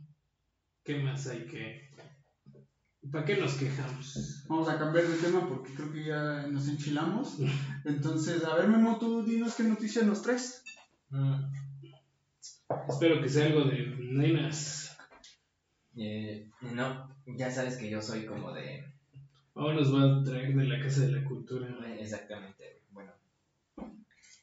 ¿Qué 0.84 1.02
más 1.04 1.28
hay 1.28 1.46
que... 1.46 1.90
¿Para 3.12 3.26
qué 3.26 3.38
nos 3.38 3.54
quejamos? 3.54 4.44
Vamos 4.50 4.68
a 4.68 4.78
cambiar 4.78 5.06
de 5.08 5.18
tema 5.18 5.48
porque 5.48 5.74
creo 5.74 5.92
que 5.92 6.06
ya 6.06 6.48
nos 6.48 6.68
enchilamos. 6.68 7.38
Entonces, 7.86 8.44
a 8.44 8.56
ver, 8.56 8.68
Memo, 8.68 8.98
tú 9.00 9.24
dinos 9.24 9.56
qué 9.56 9.64
noticia 9.64 10.04
nos 10.04 10.22
traes. 10.22 10.64
Mm, 11.10 11.44
Espero 12.88 13.22
que 13.22 13.30
sea 13.30 13.46
algo 13.48 13.64
de 13.66 13.96
nenas. 14.00 14.98
eh, 15.96 16.50
no, 16.62 17.10
ya 17.26 17.50
sabes 17.52 17.78
que 17.78 17.90
yo 17.90 18.02
soy 18.02 18.26
como 18.26 18.52
de... 18.52 18.84
Ahora 19.56 19.76
nos 19.76 19.94
va 19.94 20.20
a 20.20 20.24
traer 20.24 20.56
de 20.56 20.66
la 20.66 20.80
Casa 20.82 21.02
de 21.02 21.12
la 21.14 21.24
Cultura. 21.24 21.69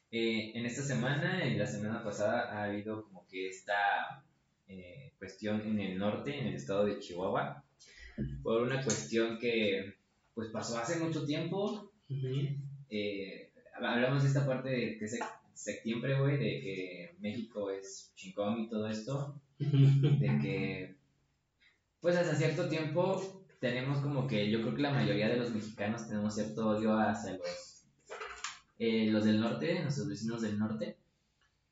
Eh, 0.09 0.51
en 0.55 0.65
esta 0.65 0.81
semana 0.81 1.45
y 1.45 1.55
la 1.55 1.67
semana 1.67 2.01
pasada 2.01 2.53
ha 2.53 2.63
habido 2.63 3.03
como 3.03 3.27
que 3.27 3.49
esta 3.49 4.23
eh, 4.67 5.13
cuestión 5.19 5.61
en 5.61 5.79
el 5.79 5.97
norte, 5.97 6.39
en 6.39 6.47
el 6.47 6.55
estado 6.55 6.85
de 6.85 6.99
Chihuahua, 6.99 7.63
por 8.41 8.61
una 8.61 8.81
cuestión 8.83 9.37
que 9.37 9.95
pues 10.33 10.49
pasó 10.49 10.77
hace 10.77 10.99
mucho 10.99 11.25
tiempo. 11.25 11.91
Eh, 12.89 13.51
hablamos 13.81 14.23
de 14.23 14.29
esta 14.29 14.45
parte 14.45 14.69
de 14.69 14.97
que 14.97 15.05
es 15.05 15.19
septiembre, 15.53 16.19
güey, 16.19 16.37
de 16.37 16.61
que 16.61 17.15
México 17.19 17.69
es 17.69 18.13
chingón 18.15 18.61
y 18.61 18.69
todo 18.69 18.87
esto, 18.87 19.41
de 19.59 20.39
que 20.41 20.95
pues 21.99 22.15
hasta 22.15 22.35
cierto 22.35 22.69
tiempo 22.69 23.43
tenemos 23.59 23.99
como 23.99 24.27
que 24.27 24.49
yo 24.49 24.61
creo 24.61 24.75
que 24.75 24.81
la 24.83 24.91
mayoría 24.93 25.27
de 25.27 25.37
los 25.37 25.53
mexicanos 25.53 26.07
tenemos 26.07 26.35
cierto 26.35 26.69
odio 26.69 26.97
hacia 26.97 27.33
los 27.33 27.66
eh, 28.79 29.09
los 29.11 29.25
del 29.25 29.39
norte, 29.39 29.81
nuestros 29.81 30.07
vecinos 30.07 30.41
del 30.41 30.57
norte, 30.59 30.97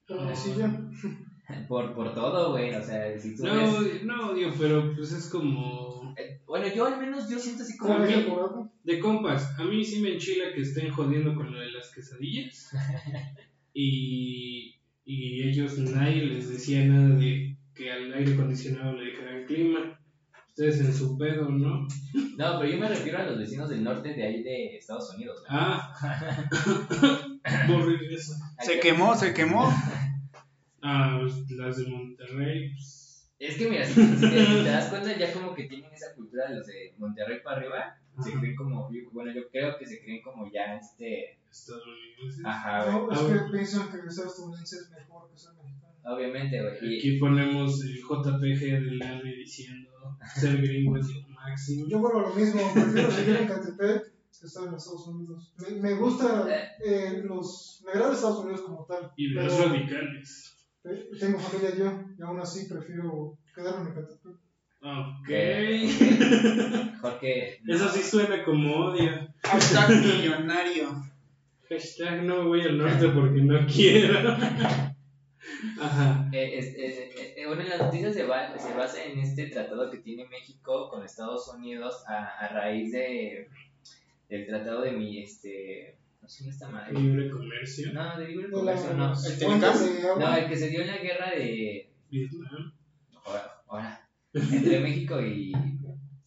Pero 0.08 0.36
sí, 0.36 0.54
ya. 0.58 0.70
por, 1.68 1.94
por 1.94 2.14
todo, 2.14 2.52
güey, 2.52 2.74
o 2.74 2.84
sea, 2.84 3.18
si 3.20 3.36
tú 3.36 3.46
No, 3.46 3.56
ves, 3.82 4.04
no 4.04 4.32
odio, 4.32 4.52
pero 4.60 4.94
pues 4.96 5.12
es 5.12 5.28
como 5.30 6.14
eh, 6.18 6.42
bueno, 6.48 6.68
yo 6.74 6.86
al 6.86 7.00
menos 7.00 7.30
yo 7.30 7.38
siento 7.40 7.64
así 7.64 7.78
como 7.78 7.94
¿Cómo 7.96 8.06
¿Por 8.06 8.10
es 8.10 8.16
qué? 8.16 8.22
el 8.22 8.34
programa? 8.34 8.72
de 8.84 9.00
compas. 9.00 9.60
A 9.60 9.64
mí 9.64 9.84
sí 9.84 10.02
me 10.02 10.14
enchila 10.14 10.54
que 10.54 10.62
estén 10.62 10.92
jodiendo 10.92 11.36
con 11.36 11.52
lo 11.52 11.60
de 11.60 11.72
las 11.72 11.94
quesadillas. 11.94 12.72
y, 13.74 14.76
y 15.04 15.44
ellos 15.44 15.78
nadie 15.80 16.24
les 16.26 16.50
decía 16.50 16.86
nada 16.86 17.10
de 17.16 17.58
que 17.74 17.92
al 17.92 18.14
aire 18.14 18.34
acondicionado 18.34 18.94
le 18.94 19.12
dejaran 19.12 19.46
clima. 19.46 19.95
Ustedes 20.58 20.80
en 20.80 20.94
su 20.94 21.18
pedo, 21.18 21.50
¿no? 21.50 21.86
No, 22.38 22.60
pero 22.60 22.66
yo 22.66 22.78
me 22.78 22.88
refiero 22.88 23.18
a 23.18 23.24
los 23.24 23.38
vecinos 23.38 23.70
del 23.70 23.84
norte 23.84 24.14
de 24.14 24.24
ahí 24.24 24.42
de 24.42 24.78
Estados 24.78 25.14
Unidos. 25.14 25.44
¿no? 25.44 25.48
Ah, 25.50 25.94
eso. 28.10 28.36
Se 28.62 28.80
quemó, 28.80 29.18
se 29.18 29.34
quemó. 29.34 29.70
Ah, 30.82 31.20
pues, 31.20 31.52
las 31.52 31.76
de 31.76 31.88
Monterrey, 31.88 32.72
pues, 32.72 33.30
Es 33.38 33.58
que 33.58 33.70
mira, 33.70 33.86
si, 33.86 34.02
si 34.02 34.30
te, 34.30 34.64
das 34.64 34.88
cuenta, 34.88 35.18
ya 35.18 35.34
como 35.34 35.54
que 35.54 35.66
tienen 35.66 35.94
esa 35.94 36.16
cultura 36.16 36.48
de 36.48 36.56
los 36.56 36.68
de 36.68 36.94
Monterrey 37.00 37.40
para 37.44 37.58
arriba. 37.58 37.98
Se 38.24 38.32
creen 38.32 38.56
como, 38.56 38.90
bueno, 39.12 39.34
yo 39.34 39.50
creo 39.50 39.78
que 39.78 39.86
se 39.86 40.00
creen 40.02 40.22
como 40.22 40.50
ya 40.50 40.78
este. 40.78 41.38
Estados 41.52 41.84
Unidos. 41.86 42.40
Ajá, 42.46 42.86
güey. 42.86 43.08
No, 43.08 43.12
es 43.12 43.42
que 43.42 43.52
piensan 43.52 43.92
que 43.92 44.10
ser 44.10 44.28
estadounidense 44.28 44.78
es 44.78 44.90
mejor 44.90 45.30
que 45.30 45.38
ser 45.38 45.52
mexicano. 45.56 45.85
Obviamente, 46.06 46.62
güey. 46.62 46.78
Y, 46.82 47.00
Aquí 47.00 47.18
ponemos 47.18 47.84
el 47.84 47.96
JPG 47.98 48.60
del 48.60 49.02
AVE 49.02 49.36
diciendo 49.38 49.90
ser 50.36 50.62
gringo 50.62 50.98
es 50.98 51.08
lo 51.16 51.28
máximo. 51.30 51.88
Yo 51.88 52.00
vuelvo 52.00 52.20
a 52.20 52.30
lo 52.30 52.36
mismo, 52.36 52.62
prefiero 52.74 53.12
seguir 53.12 53.36
en 53.38 53.48
Catepec 53.48 54.16
que 54.40 54.48
estar 54.48 54.66
en 54.66 54.72
los 54.72 54.84
Estados 54.84 55.08
Unidos. 55.08 55.54
Me, 55.58 55.70
me 55.82 55.94
gusta 55.96 56.48
eh, 56.84 57.22
los. 57.24 57.82
Me 57.86 57.92
agrada 57.92 58.14
Estados 58.14 58.44
Unidos 58.44 58.62
como 58.62 58.86
tal. 58.86 59.12
Ideas 59.18 59.54
pero, 59.54 59.70
radicales. 59.70 60.56
eh, 60.84 61.10
tengo 61.20 61.40
familia 61.40 61.76
yo 61.76 62.04
y 62.18 62.22
aún 62.22 62.40
así 62.40 62.68
prefiero 62.68 63.38
quedarme 63.54 63.90
en 63.90 63.96
Catepec. 63.96 64.36
Ok. 64.82 65.30
Jorge. 67.02 67.60
Eso 67.68 67.90
sí 67.90 68.04
suena 68.04 68.44
como 68.44 68.76
odio. 68.76 69.10
Hashtag 69.44 69.90
millonario. 69.90 71.02
Hashtag 71.70 72.24
no 72.24 72.48
voy 72.48 72.62
al 72.62 72.78
norte 72.78 73.10
porque 73.10 73.42
no 73.42 73.66
quiero. 73.66 74.38
Ajá. 75.80 76.30
Eh, 76.32 76.58
es- 76.60 76.76
eh, 76.76 77.10
eh, 77.18 77.34
eh, 77.38 77.46
bueno, 77.48 77.62
en 77.62 77.70
las 77.70 77.80
noticias 77.82 78.14
se, 78.14 78.24
ba- 78.24 78.58
se 78.58 78.74
basa 78.74 79.04
en 79.04 79.20
este 79.20 79.48
tratado 79.48 79.90
que 79.92 79.98
tiene 80.00 80.28
México 80.28 80.90
con 80.90 81.04
Estados 81.04 81.48
Unidos 81.54 82.04
a, 82.08 82.26
a 82.40 82.48
raíz 82.50 82.92
de 82.92 83.50
del 84.30 84.48
tratado 84.48 84.82
de 84.82 84.92
mi 84.92 85.22
este 85.22 85.98
no 86.22 86.28
sé 86.28 86.50
esta 86.50 86.68
madre 86.70 87.00
Libre 87.00 87.30
comercio. 87.30 87.94
no 87.94 88.18
de 88.18 88.28
libre 88.28 88.48
De 88.48 88.52
comercio 88.54 88.94
no 88.96 89.14
El 89.14 89.40
de 89.40 89.46
agua. 90.08 90.20
no 90.20 90.36
el 90.38 90.48
que 90.50 90.56
se 90.58 90.70
dio 90.70 90.82
en 90.82 90.88
la 90.88 90.98
guerra 90.98 91.30
de 91.32 91.92
Vietnam. 92.10 92.74
ahora, 93.24 93.62
ahora, 93.68 94.10
entre 94.34 94.80
México 94.80 95.22
y, 95.22 95.54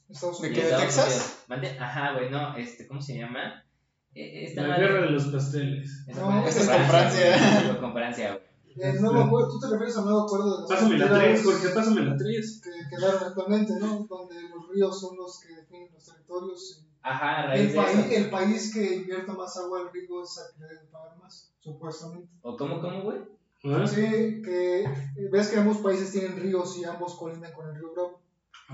Estados 0.09 0.41
¿De 0.41 0.49
y 0.51 0.53
qué, 0.53 0.61
Unidos. 0.61 0.81
de 0.81 0.87
Estados 0.87 1.09
Texas? 1.09 1.47
Unidos. 1.49 1.77
Ajá 1.81 2.13
güey 2.15 2.31
no 2.31 2.57
este 2.57 2.87
cómo 2.87 3.01
se 3.03 3.19
llama 3.19 3.65
esta 4.15 4.63
La 4.63 4.69
madre- 4.69 4.87
guerra 4.87 5.01
de 5.03 5.11
los 5.11 5.27
pasteles. 5.27 6.05
esa 6.09 6.21
No, 6.21 6.47
es 6.47 6.57
con 6.57 6.85
Francia. 6.85 7.77
Con 7.81 7.93
Francia 7.93 8.31
güey. 8.35 8.48
El 8.81 9.03
nuevo 9.03 9.21
acuerdo, 9.23 9.49
tú 9.51 9.61
te 9.61 9.69
refieres 9.69 9.97
al 9.97 10.05
nuevo 10.05 10.21
acuerdo 10.23 10.55
de 10.55 10.61
las 10.61 10.71
Pásame 10.71 10.99
la 10.99 11.07
fronteras 11.07 11.43
3, 11.43 11.45
Jorge, 11.45 11.75
pásame 11.75 12.01
la 12.03 12.17
3. 12.17 12.63
que 12.63 12.97
quedaron 12.97 13.25
actualmente, 13.25 13.73
¿no? 13.81 14.07
Donde 14.09 14.35
los 14.49 14.69
ríos 14.69 15.01
son 15.01 15.17
los 15.17 15.41
que 15.41 15.55
definen 15.55 15.89
los 15.93 16.05
territorios. 16.05 16.85
ajá 17.03 17.41
a 17.41 17.45
y 17.45 17.49
raíz 17.49 17.61
el, 17.61 17.69
de 17.69 17.75
país, 17.77 18.13
el 18.13 18.31
país 18.31 18.75
que 18.75 18.95
invierta 18.97 19.33
más 19.33 19.57
agua 19.57 19.81
al 19.81 19.93
río 19.93 20.23
es 20.23 20.39
al 20.39 20.55
que 20.57 20.65
debe 20.75 20.87
pagar 20.91 21.17
más, 21.19 21.53
supuestamente. 21.61 22.29
o 22.43 22.57
cómo 22.57 22.81
cómo 22.81 23.03
güey 23.03 23.19
¿Ah? 23.65 23.87
Sí, 23.87 24.41
que 24.43 24.83
eh, 24.83 25.29
ves 25.33 25.49
que 25.49 25.59
ambos 25.59 25.79
países 25.79 26.13
tienen 26.13 26.39
ríos 26.41 26.79
y 26.79 26.85
ambos 26.85 27.17
colindan 27.17 27.53
con 27.53 27.69
el 27.69 27.75
río 27.75 27.93
Bravo. 27.93 28.21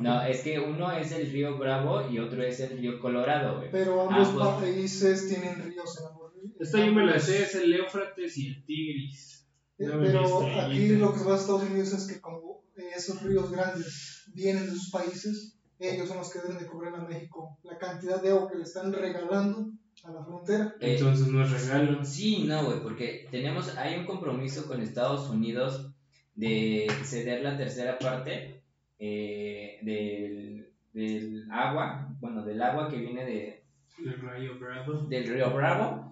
No, 0.00 0.22
es 0.22 0.42
que 0.42 0.58
uno 0.58 0.90
es 0.92 1.12
el 1.12 1.30
río 1.30 1.56
Bravo 1.56 2.06
y 2.08 2.18
otro 2.18 2.42
es 2.42 2.60
el 2.60 2.76
río 2.78 3.00
Colorado, 3.00 3.56
güey. 3.58 3.70
Pero 3.70 4.02
ambos 4.02 4.28
Ambos. 4.28 4.60
países 4.60 5.28
tienen 5.28 5.62
ríos 5.62 5.98
en 6.00 6.06
ambos 6.06 6.34
ríos. 6.34 6.50
Esta 6.60 6.84
yo 6.84 6.92
me 6.92 7.06
la 7.06 7.18
sé, 7.18 7.44
es 7.44 7.54
el 7.54 7.72
Éufrates 7.72 8.36
y 8.36 8.48
el 8.48 8.64
Tigris. 8.66 9.33
Eh, 9.78 9.86
Pero 9.88 10.46
aquí 10.60 10.88
lo 10.96 11.12
que 11.12 11.18
pasa 11.18 11.30
en 11.30 11.36
Estados 11.36 11.62
Unidos 11.64 11.92
es 11.92 12.06
que 12.06 12.20
como 12.20 12.62
eh, 12.76 12.90
esos 12.96 13.22
ríos 13.22 13.50
grandes 13.50 14.24
vienen 14.32 14.66
de 14.66 14.72
sus 14.72 14.90
países, 14.90 15.58
ellos 15.78 16.08
son 16.08 16.18
los 16.18 16.30
que 16.32 16.40
deben 16.40 16.58
de 16.58 16.66
cobrar 16.66 16.94
a 16.94 17.02
México 17.02 17.58
la 17.64 17.76
cantidad 17.78 18.22
de 18.22 18.30
agua 18.30 18.48
que 18.50 18.58
le 18.58 18.64
están 18.64 18.92
regalando 18.92 19.70
a 20.04 20.12
la 20.12 20.24
frontera. 20.24 20.74
Eh, 20.80 20.94
Entonces 20.96 21.26
no 21.28 21.42
es 21.44 21.50
regalo. 21.50 22.04
Sí, 22.04 22.44
no, 22.44 22.64
güey, 22.66 22.82
porque 22.82 23.26
tenemos, 23.30 23.76
hay 23.76 23.98
un 23.98 24.06
compromiso 24.06 24.66
con 24.66 24.80
Estados 24.80 25.28
Unidos 25.28 25.90
de 26.34 26.86
ceder 27.04 27.42
la 27.42 27.56
tercera 27.56 27.98
parte 27.98 28.62
eh, 28.98 29.78
del, 29.82 30.72
del 30.92 31.50
agua, 31.50 32.08
bueno, 32.20 32.44
del 32.44 32.60
agua 32.62 32.88
que 32.88 32.96
viene 32.96 33.24
de, 33.24 33.64
El 34.04 34.20
Rayo 34.20 34.58
Bravo. 34.58 35.06
del 35.08 35.26
río 35.28 35.52
Bravo, 35.54 36.03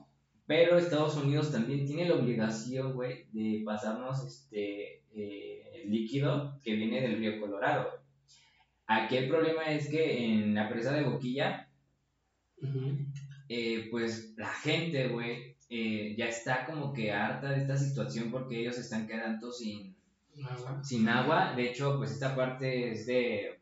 pero 0.46 0.78
Estados 0.78 1.16
Unidos 1.16 1.52
también 1.52 1.86
tiene 1.86 2.08
la 2.08 2.16
obligación, 2.16 2.94
güey, 2.94 3.26
de 3.32 3.62
pasarnos 3.64 4.24
este 4.26 5.02
eh, 5.14 5.84
líquido 5.86 6.58
que 6.62 6.74
viene 6.74 7.00
del 7.00 7.18
río 7.18 7.40
Colorado. 7.40 7.88
Aquí 8.86 9.16
el 9.16 9.28
problema 9.28 9.64
es 9.70 9.88
que 9.88 10.24
en 10.24 10.54
la 10.54 10.68
presa 10.68 10.92
de 10.92 11.04
Boquilla, 11.04 11.68
eh, 13.48 13.88
pues 13.90 14.34
la 14.36 14.48
gente, 14.48 15.08
güey, 15.08 15.56
eh, 15.70 16.14
ya 16.18 16.26
está 16.26 16.66
como 16.66 16.92
que 16.92 17.12
harta 17.12 17.50
de 17.50 17.62
esta 17.62 17.76
situación 17.76 18.30
porque 18.30 18.60
ellos 18.60 18.78
están 18.78 19.06
quedando 19.06 19.50
sin, 19.50 19.94
Agua. 20.44 20.84
sin 20.84 21.08
agua. 21.08 21.54
De 21.56 21.70
hecho, 21.70 21.96
pues 21.98 22.10
esta 22.12 22.34
parte 22.36 22.92
es 22.92 23.06
de... 23.06 23.58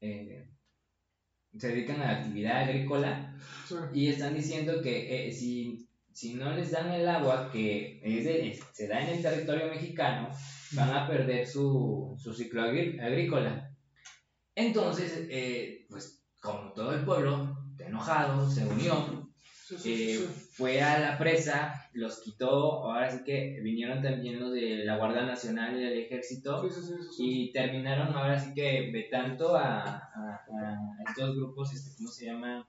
eh, 0.00 0.46
se 1.58 1.68
dedican 1.68 2.00
a 2.00 2.04
la 2.12 2.18
actividad 2.20 2.62
agrícola 2.62 3.34
y 3.92 4.06
están 4.06 4.34
diciendo 4.34 4.80
que 4.82 5.26
eh, 5.28 5.32
si, 5.32 5.86
si 6.12 6.34
no 6.34 6.52
les 6.52 6.70
dan 6.70 6.90
el 6.92 7.08
agua 7.08 7.50
que 7.52 8.00
es 8.04 8.24
de- 8.24 8.60
se 8.72 8.88
da 8.88 9.00
en 9.00 9.16
el 9.16 9.22
territorio 9.22 9.66
mexicano, 9.68 10.28
van 10.72 10.90
a 10.90 11.06
perder 11.08 11.46
su, 11.46 12.14
su 12.18 12.32
ciclo 12.34 12.62
agrí- 12.62 13.00
agrícola. 13.00 13.70
Entonces, 14.54 15.26
eh, 15.30 15.86
pues 15.88 16.22
como 16.40 16.72
todo 16.72 16.92
el 16.94 17.04
pueblo, 17.04 17.56
enojado, 17.78 18.50
se 18.50 18.66
unió, 18.66 19.28
eh, 19.84 20.18
fue 20.52 20.82
a 20.82 20.98
la 20.98 21.18
presa, 21.18 21.88
los 21.92 22.20
quitó, 22.20 22.84
ahora 22.84 23.10
sí 23.10 23.22
que 23.24 23.60
vinieron 23.62 24.02
también 24.02 24.40
los 24.40 24.52
de 24.52 24.84
la 24.84 24.96
Guardia 24.96 25.22
Nacional 25.22 25.76
y 25.78 25.84
del 25.84 25.98
Ejército 26.00 26.62
Sí, 26.68 26.74
sí, 26.74 26.86
sí, 26.86 26.94
eso 27.00 27.12
sí. 27.12 27.22
y 27.48 27.52
terminaron 27.52 28.14
ahora 28.14 28.38
sí 28.38 28.52
que 28.54 28.90
vetando 28.92 29.56
a, 29.56 29.82
a, 29.84 30.44
a 30.48 30.78
estos 31.08 31.36
grupos, 31.36 31.72
este, 31.72 31.96
¿cómo 31.96 32.08
se 32.08 32.26
llama? 32.26 32.68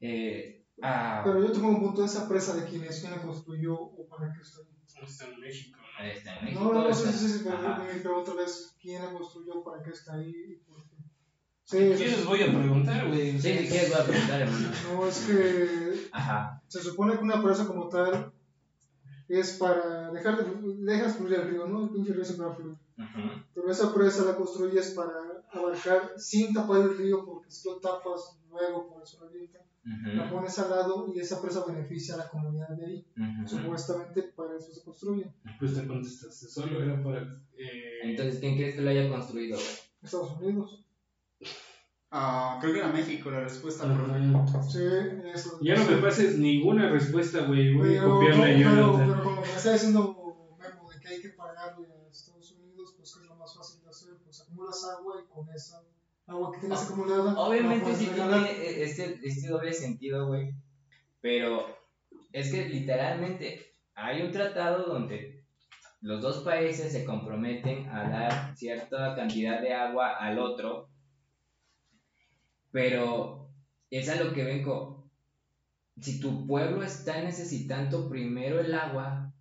Eh, 0.00 0.64
a, 0.82 1.22
Pero 1.24 1.40
yo 1.42 1.52
tengo 1.52 1.68
un 1.68 1.80
punto 1.80 2.00
de 2.02 2.06
esa 2.06 2.28
presa 2.28 2.54
de 2.54 2.64
quién 2.64 2.84
es, 2.84 3.00
quién 3.00 3.12
la 3.12 3.22
construyó 3.22 3.74
o 3.80 4.06
para 4.08 4.32
qué 4.32 4.40
está 4.40 4.60
ahí. 4.60 4.78
Está 5.06 5.24
en 5.26 5.40
México, 5.40 5.78
¿no? 5.80 6.04
está 6.04 6.38
en 6.38 6.44
México, 6.44 6.60
No, 6.64 6.72
no, 6.72 6.94
sí, 6.94 7.12
sí, 7.12 7.28
sí, 7.28 7.44
pero, 8.02 8.18
otra 8.20 8.34
vez, 8.34 8.74
¿quién 8.80 9.04
la 9.04 9.12
construyó? 9.12 9.62
¿Para 9.62 9.82
qué 9.82 9.90
está 9.90 10.14
ahí? 10.14 10.30
y 10.30 10.56
por 10.56 10.82
qué? 10.88 10.96
Sí, 11.64 11.76
quieres 11.96 12.16
sí. 12.20 12.24
voy 12.26 12.42
a 12.42 12.46
preguntar, 12.46 13.06
güey. 13.08 13.32
Sí, 13.38 13.58
si 13.58 13.68
quieres 13.68 13.90
voy 13.92 14.00
a 14.00 14.04
preguntar, 14.04 14.40
hermano. 14.40 14.68
No, 14.92 15.06
es 15.06 15.18
que 15.20 16.08
Ajá. 16.12 16.62
se 16.66 16.80
supone 16.82 17.16
que 17.16 17.22
una 17.24 17.42
presa 17.42 17.66
como 17.66 17.88
tal 17.88 18.32
es 19.28 19.58
para 19.58 20.10
dejar 20.10 20.38
de 20.38 20.44
flu- 20.50 20.78
dejas 20.84 21.16
fluir 21.16 21.34
el 21.34 21.48
río, 21.48 21.66
¿no? 21.66 21.84
El 21.84 21.90
pinche 21.90 22.12
río 22.14 22.24
se 22.24 22.36
va 22.36 22.50
a 22.52 22.54
fluir. 22.54 22.76
Pero 23.54 23.70
esa 23.70 23.92
presa 23.94 24.24
la 24.24 24.34
construyes 24.36 24.92
para 24.94 25.12
abarcar 25.52 26.14
sin 26.16 26.52
tapar 26.54 26.80
el 26.80 26.96
río, 26.96 27.24
porque 27.26 27.50
si 27.50 27.68
lo 27.68 27.76
tapas, 27.78 28.38
luego 28.50 28.88
por 28.88 29.02
eso 29.02 29.18
revienta. 29.84 30.24
La 30.24 30.30
pones 30.30 30.58
al 30.58 30.70
lado 30.70 31.06
y 31.14 31.20
esa 31.20 31.40
presa 31.40 31.64
beneficia 31.66 32.14
a 32.14 32.18
la 32.18 32.28
comunidad 32.28 32.68
de 32.68 32.86
ahí. 32.86 33.06
Ujú. 33.16 33.48
Supuestamente 33.48 34.22
para 34.22 34.56
eso 34.56 34.72
se 34.72 34.82
construye. 34.82 35.32
Pues 35.58 35.74
te 35.74 35.86
contestaste 35.86 36.46
solo, 36.48 36.82
era 36.82 37.02
para. 37.02 37.22
Eh, 37.56 38.00
Entonces, 38.02 38.40
¿quién 38.40 38.56
crees 38.56 38.74
que 38.74 38.82
lo 38.82 38.90
haya 38.90 39.08
construido? 39.08 39.58
Estados 40.02 40.32
Unidos. 40.40 40.84
Ah, 42.10 42.56
creo 42.60 42.72
que 42.72 42.78
era 42.78 42.88
México 42.88 43.30
la 43.30 43.40
respuesta. 43.40 43.84
ajá. 43.84 44.62
Sí, 44.62 44.78
eso. 45.34 45.58
Ya 45.60 45.76
no 45.76 45.84
me 45.90 45.98
pases 45.98 46.38
ninguna 46.38 46.88
respuesta, 46.88 47.44
güey. 47.44 47.74
Voy 47.74 47.96
a 47.96 48.02
copiarla 48.04 48.44
a 48.44 48.48
pero, 48.48 48.96
pero 48.96 49.22
como 49.22 49.40
me 49.42 49.46
está 49.46 49.72
diciendo 49.72 50.56
Memo 50.58 50.90
de 50.90 51.00
que 51.00 51.08
hay 51.08 51.20
que 51.20 51.28
pagarle 51.30 51.86
a 51.86 52.10
Estados 52.10 52.50
Unidos, 52.52 52.94
pues 52.96 53.14
que 53.14 53.22
es 53.22 53.26
lo 53.28 53.34
más 53.36 53.54
fácil 53.54 53.82
de 53.82 53.90
hacer, 53.90 54.16
pues 54.24 54.40
acumulas 54.40 54.84
agua 54.84 55.20
y 55.22 55.26
con 55.32 55.48
esa 55.54 55.82
agua 56.28 56.52
que 56.52 56.60
tienes 56.60 56.82
acumulada. 56.82 57.32
la 57.32 57.40
Obviamente 57.40 57.94
sí 57.94 58.06
tiene 58.14 58.82
este, 58.82 59.18
este 59.22 59.48
doble 59.48 59.72
sentido, 59.72 60.28
güey. 60.28 60.54
Pero 61.20 61.66
es 62.32 62.52
que 62.52 62.68
literalmente 62.68 63.74
hay 63.94 64.22
un 64.22 64.30
tratado 64.30 64.84
donde 64.84 65.42
los 66.00 66.22
dos 66.22 66.44
países 66.44 66.92
se 66.92 67.04
comprometen 67.04 67.88
a 67.88 68.08
dar 68.08 68.56
cierta 68.56 69.16
cantidad 69.16 69.60
de 69.60 69.74
agua 69.74 70.16
al 70.16 70.38
otro. 70.38 70.88
Pero 72.70 73.50
es 73.90 74.08
a 74.08 74.22
lo 74.22 74.32
que 74.32 74.44
vengo. 74.44 75.10
Si 76.00 76.20
tu 76.20 76.46
pueblo 76.46 76.84
está 76.84 77.20
necesitando 77.22 78.08
primero 78.08 78.60
el 78.60 78.72
agua, 78.72 79.32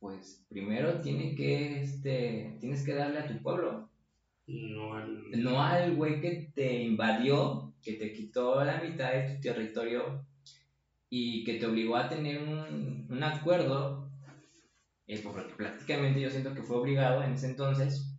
pues 0.00 0.42
primero 0.48 1.02
tiene 1.02 1.34
que, 1.34 1.82
este, 1.82 2.56
tienes 2.60 2.84
que 2.84 2.94
darle 2.94 3.18
a 3.18 3.26
tu 3.26 3.42
pueblo. 3.42 3.90
No, 4.46 4.94
al- 4.94 5.30
No 5.42 5.62
al 5.62 5.94
güey 5.96 6.20
que 6.20 6.50
te 6.54 6.82
invadió, 6.82 7.72
que 7.82 7.94
te 7.94 8.12
quitó 8.12 8.62
la 8.64 8.78
mitad 8.80 9.12
de 9.12 9.34
tu 9.34 9.40
territorio 9.40 10.24
y 11.08 11.44
que 11.44 11.54
te 11.54 11.66
obligó 11.66 11.96
a 11.96 12.08
tener 12.08 12.42
un, 12.42 13.06
un 13.08 13.22
acuerdo, 13.22 14.06
eh, 15.06 15.20
porque 15.22 15.54
prácticamente 15.54 16.20
yo 16.20 16.30
siento 16.30 16.54
que 16.54 16.62
fue 16.62 16.76
obligado 16.76 17.22
en 17.22 17.32
ese 17.32 17.46
entonces 17.46 18.10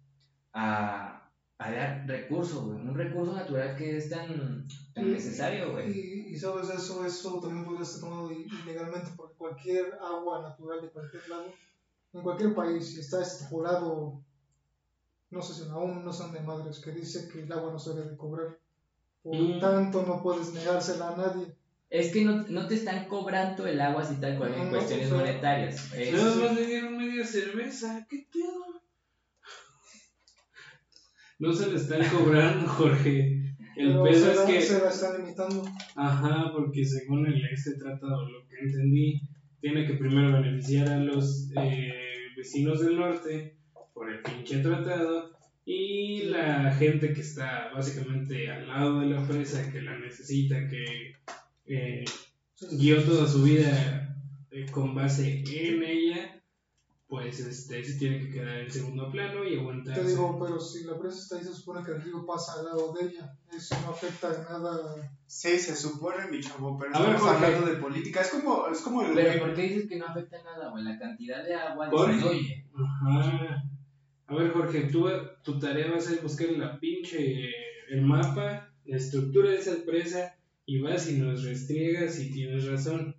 a, 0.53 1.29
a 1.57 1.71
dar 1.71 2.03
recursos, 2.07 2.63
güey, 2.63 2.79
un 2.79 2.95
recurso 2.95 3.33
natural 3.33 3.75
que 3.75 3.97
es 3.97 4.09
tan, 4.09 4.65
tan 4.93 5.07
Y- 5.07 5.11
necesario, 5.11 5.71
güey. 5.71 5.91
Y, 5.91 6.33
y 6.33 6.37
sabes, 6.37 6.69
eso, 6.69 7.05
eso 7.05 7.39
también 7.39 7.65
podría 7.65 7.85
ser 7.85 8.01
tomado 8.01 8.31
ilegalmente 8.31 9.11
porque 9.15 9.35
cualquier 9.35 9.93
agua 10.01 10.41
natural 10.41 10.81
de 10.81 10.89
cualquier 10.89 11.27
lado, 11.29 11.45
en 12.13 12.21
cualquier 12.21 12.53
país, 12.55 12.93
si 12.93 12.99
está 13.01 13.21
estipulado, 13.21 14.21
no 15.35 15.41
sé 15.41 15.53
si 15.53 15.69
aún 15.69 16.03
no 16.05 16.13
son 16.13 16.31
de 16.31 16.39
madres, 16.39 16.79
que 16.79 16.91
dice 16.91 17.27
que 17.31 17.41
el 17.43 17.51
agua 17.51 17.71
no 17.73 17.77
se 17.77 17.93
debe 17.93 18.11
de 18.11 18.17
cobrar. 18.17 18.57
Por 19.21 19.35
Mm. 19.35 19.59
tanto, 19.59 20.03
no 20.07 20.23
puedes 20.23 20.53
negársela 20.53 21.09
a 21.09 21.17
nadie. 21.17 21.53
Es 21.89 22.11
que 22.13 22.23
no, 22.23 22.43
no 22.47 22.67
te 22.67 22.75
están 22.75 23.05
cobrando 23.07 23.67
el 23.67 23.79
agua 23.81 24.01
así 24.01 24.15
tal 24.15 24.37
cual 24.37 24.53
en 24.53 24.65
No, 24.65 24.69
cuestiones 24.71 25.07
o 25.07 25.09
sea, 25.09 25.17
monetarias. 25.17 25.91
Nada 26.13 26.35
más 26.35 26.55
le 26.55 26.65
dieron 26.65 26.97
media 26.97 27.25
cerveza. 27.25 28.05
¿Qué 28.09 28.27
pedo? 28.31 28.81
No 31.39 31.51
se 31.53 31.69
le 31.69 31.75
están 31.75 32.01
cobrando, 32.09 32.67
Jorge. 32.67 33.41
El 33.75 33.87
pero 33.91 34.03
pedo 34.03 34.13
se, 34.25 34.31
es 34.31 34.37
la, 34.37 34.45
que. 34.45 34.61
se 34.61 34.79
la 34.79 34.89
están 34.89 35.17
limitando. 35.21 35.63
Ajá, 35.95 36.51
porque 36.53 36.85
según 36.85 37.25
el, 37.25 37.41
este 37.51 37.75
tratado, 37.77 38.29
lo 38.29 38.47
que 38.47 38.55
entendí, 38.65 39.21
tiene 39.59 39.85
que 39.85 39.95
primero 39.95 40.31
beneficiar 40.41 40.87
a 40.89 40.97
los 40.99 41.49
eh, 41.57 41.91
vecinos 42.37 42.79
del 42.79 42.97
norte 42.97 43.57
por 43.95 44.11
el 44.11 44.21
pinche 44.21 44.59
tratado 44.59 45.31
y 45.65 46.23
la 46.23 46.71
gente 46.75 47.13
que 47.13 47.21
está 47.21 47.71
básicamente 47.73 48.51
al 48.51 48.67
lado 48.67 48.99
de 48.99 49.07
la 49.07 49.25
presa, 49.25 49.71
que 49.71 49.81
la 49.81 49.97
necesita, 49.97 50.67
que 50.67 51.15
eh, 51.65 52.05
sí, 52.53 52.67
guió 52.77 53.01
toda 53.03 53.25
su 53.25 53.41
vida 53.41 54.15
eh, 54.51 54.65
con 54.69 54.93
base 54.93 55.39
en 55.47 55.81
ella, 55.81 56.43
pues 57.07 57.39
este 57.39 57.83
se 57.83 57.97
tiene 57.97 58.19
que 58.19 58.31
quedar 58.31 58.57
en 58.57 58.71
segundo 58.71 59.09
plano 59.09 59.43
y 59.45 59.57
aguantarse. 59.57 60.01
Te 60.01 60.07
digo, 60.09 60.37
pero 60.39 60.59
si 60.59 60.83
la 60.83 60.99
presa 60.99 61.17
está 61.19 61.37
ahí, 61.37 61.43
se 61.45 61.53
supone 61.53 61.83
que 61.83 61.91
el 61.91 62.01
río 62.01 62.25
pasa 62.25 62.59
al 62.59 62.65
lado 62.65 62.93
de 62.93 63.05
ella. 63.05 63.33
Eso 63.55 63.75
no 63.81 63.91
afecta 63.91 64.35
en 64.35 64.43
nada. 64.43 65.17
Sí, 65.25 65.57
se 65.57 65.75
supone, 65.75 66.27
mi 66.29 66.41
chavo, 66.41 66.77
pero 66.77 66.95
A 66.95 66.99
ver, 66.99 67.11
estamos 67.11 67.31
Jorge. 67.31 67.45
hablando 67.45 67.67
de 67.67 67.77
política. 67.77 68.21
Es 68.21 68.29
como, 68.29 68.67
es 68.67 68.81
como 68.81 69.03
el 69.03 69.13
Pero 69.13 69.39
¿por 69.39 69.53
qué 69.55 69.61
dices 69.63 69.87
que 69.87 69.97
no 69.97 70.05
afecta 70.07 70.43
nada, 70.43 70.69
güey? 70.71 70.83
La 70.83 70.99
cantidad 70.99 71.43
de 71.43 71.55
agua 71.55 71.89
Jorge. 71.89 72.13
disminuye. 72.15 72.65
Ajá. 72.75 73.63
A 74.27 74.35
ver, 74.35 74.51
Jorge, 74.51 74.89
tú, 74.91 75.07
tu 75.43 75.59
tarea 75.59 75.91
va 75.91 75.97
a 75.97 76.01
ser 76.01 76.21
buscar 76.21 76.49
la 76.51 76.79
pinche, 76.79 77.49
el 77.89 78.01
mapa, 78.01 78.73
la 78.85 78.97
estructura 78.97 79.51
de 79.51 79.57
esa 79.57 79.75
presa 79.85 80.35
y 80.65 80.79
vas 80.79 81.09
y 81.09 81.17
nos 81.17 81.43
restriegas 81.43 82.19
y 82.19 82.31
tienes 82.31 82.65
razón. 82.65 83.15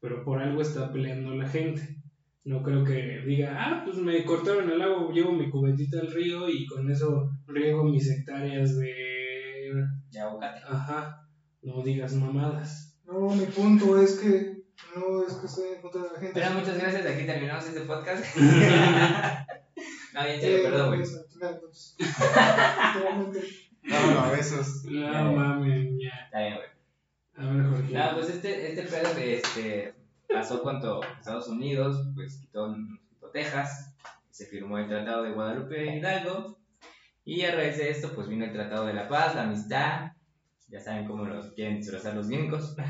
Pero 0.00 0.24
por 0.24 0.40
algo 0.40 0.60
está 0.60 0.92
peleando 0.92 1.34
la 1.34 1.48
gente. 1.48 1.96
No 2.44 2.62
creo 2.62 2.84
que 2.84 3.22
diga, 3.24 3.54
ah, 3.56 3.82
pues 3.84 3.96
me 3.96 4.24
cortaron 4.24 4.68
el 4.70 4.82
agua, 4.82 5.12
llevo 5.12 5.32
mi 5.32 5.48
cubetita 5.48 6.00
al 6.00 6.12
río 6.12 6.48
y 6.48 6.66
con 6.66 6.90
eso 6.90 7.30
riego 7.46 7.84
mis 7.84 8.10
hectáreas 8.10 8.76
de... 8.78 9.72
Ya, 10.10 10.24
aguacate. 10.24 10.60
Ajá, 10.66 11.28
no 11.62 11.82
digas 11.82 12.14
mamadas. 12.14 13.00
No, 13.06 13.30
mi 13.30 13.46
punto 13.46 14.02
es 14.02 14.18
que 14.18 14.64
no 14.96 15.24
es 15.26 15.34
que 15.34 15.46
estoy 15.46 15.68
en 15.76 15.82
contra 15.82 16.02
de 16.02 16.08
la 16.12 16.18
gente. 16.18 16.32
Pero 16.34 16.54
muchas 16.54 16.78
gracias, 16.78 17.06
aquí 17.06 17.24
terminamos 17.24 17.64
este 17.64 17.80
podcast. 17.82 18.24
no, 20.14 20.22
bien, 20.24 20.36
Eh, 20.36 20.40
chévere, 20.40 20.62
perdón, 20.64 20.86
güey. 20.88 21.02
No, 23.84 24.14
no, 24.14 24.30
besos. 24.30 24.84
No 24.84 25.32
mames, 25.32 25.90
ya. 26.00 26.10
Está 26.26 26.38
bien, 26.40 26.54
güey. 26.54 26.68
A 27.36 27.52
ver, 27.52 27.66
Jorge. 27.66 27.92
No, 27.94 28.14
pues 28.14 28.28
este, 28.30 28.68
este 28.70 28.82
pedo 28.84 29.14
de 29.14 29.36
este, 29.38 29.94
pasó 30.28 30.62
cuando 30.62 31.00
Estados 31.18 31.48
Unidos 31.48 32.06
pues 32.14 32.36
quitó, 32.38 32.76
quitó 33.08 33.30
Texas, 33.30 33.92
se 34.30 34.46
firmó 34.46 34.78
el 34.78 34.86
Tratado 34.86 35.24
de 35.24 35.32
Guadalupe 35.32 35.96
Hidalgo, 35.96 36.58
y 37.24 37.42
a 37.42 37.54
raíz 37.54 37.76
de 37.78 37.90
esto 37.90 38.12
pues 38.14 38.28
vino 38.28 38.44
el 38.44 38.52
Tratado 38.52 38.86
de 38.86 38.94
la 38.94 39.08
Paz, 39.08 39.34
la 39.34 39.44
amistad, 39.44 40.12
ya 40.68 40.78
saben 40.80 41.06
cómo 41.06 41.24
los 41.24 41.52
quieren 41.54 41.78
disfrazar 41.78 42.14
los 42.14 42.28
gringos. 42.28 42.76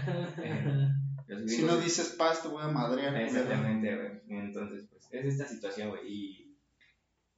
Eh, 1.28 1.34
los 1.38 1.50
Si 1.50 1.58
gringos- 1.58 1.76
no 1.76 1.80
dices 1.80 2.16
paz, 2.18 2.42
te 2.42 2.48
voy 2.48 2.62
a 2.64 2.68
madrear. 2.68 3.14
Exactamente, 3.16 3.94
güey. 3.94 4.10
Entonces, 4.40 4.88
pues, 4.90 5.08
es 5.12 5.24
esta 5.26 5.46
situación, 5.46 5.90
güey. 5.90 6.02
Y, 6.06 6.41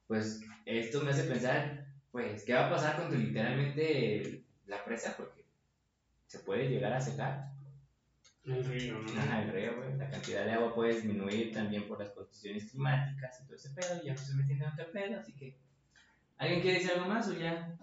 pues, 0.07 0.41
esto 0.65 1.01
me 1.01 1.11
hace 1.11 1.23
pensar, 1.23 1.87
pues, 2.11 2.43
¿qué 2.43 2.53
va 2.53 2.67
a 2.67 2.71
pasar 2.71 2.97
cuando 2.97 3.17
literalmente 3.17 4.43
la 4.67 4.83
presa, 4.83 5.15
porque 5.17 5.45
se 6.27 6.39
puede 6.39 6.69
llegar 6.69 6.93
a 6.93 7.01
secar? 7.01 7.51
El 8.45 8.63
río, 8.63 8.99
¿no? 8.99 9.19
Ajá, 9.19 9.41
el 9.41 9.51
río, 9.51 9.75
güey. 9.75 9.97
La 9.97 10.09
cantidad 10.09 10.45
de 10.45 10.51
agua 10.51 10.75
puede 10.75 10.95
disminuir 10.95 11.51
también 11.51 11.87
por 11.87 11.99
las 11.99 12.11
condiciones 12.11 12.69
climáticas 12.69 13.41
y 13.41 13.45
todo 13.45 13.55
ese 13.55 13.71
pedo. 13.71 14.03
Ya 14.03 14.13
no 14.13 14.19
se 14.19 14.35
meten 14.35 14.61
en 14.61 14.67
otro 14.67 14.91
pedo, 14.91 15.19
así 15.19 15.33
que... 15.33 15.57
¿Alguien 16.37 16.61
quiere 16.61 16.77
decir 16.77 16.91
algo 16.91 17.07
más 17.07 17.27
o 17.27 17.33
ya? 17.33 17.75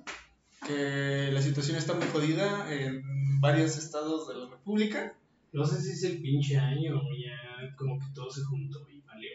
Que 0.66 1.30
la 1.32 1.42
situación 1.42 1.76
está 1.76 1.94
muy 1.94 2.06
jodida 2.06 2.72
en 2.72 3.02
varios 3.40 3.76
estados 3.76 4.28
de 4.28 4.34
la 4.34 4.50
República. 4.50 5.16
No 5.52 5.64
sé 5.64 5.80
si 5.82 5.92
es 5.92 6.04
el 6.04 6.22
pinche 6.22 6.56
año 6.58 6.96
o 6.96 7.10
ya 7.12 7.74
como 7.76 7.98
que 7.98 8.06
todo 8.14 8.30
se 8.30 8.44
juntó 8.44 8.88
y 8.88 9.00
valió. 9.00 9.30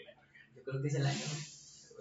Yo 0.55 0.63
creo 0.63 0.81
que 0.81 0.87
es 0.87 0.95
el 0.95 1.05
año, 1.05 1.19
¿no? 1.19 1.56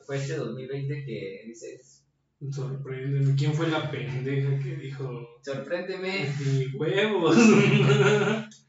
Fue 0.07 0.17
este 0.17 0.37
2020 0.37 1.05
que 1.05 1.43
dices, 1.47 2.05
Sorpréndeme. 2.51 3.35
¿Quién 3.35 3.55
fue 3.55 3.69
la 3.69 3.91
pendeja 3.91 4.59
que 4.63 4.77
dijo 4.77 5.27
sorpréndeme. 5.43 6.29
ni 6.45 6.67
huevos? 6.77 7.37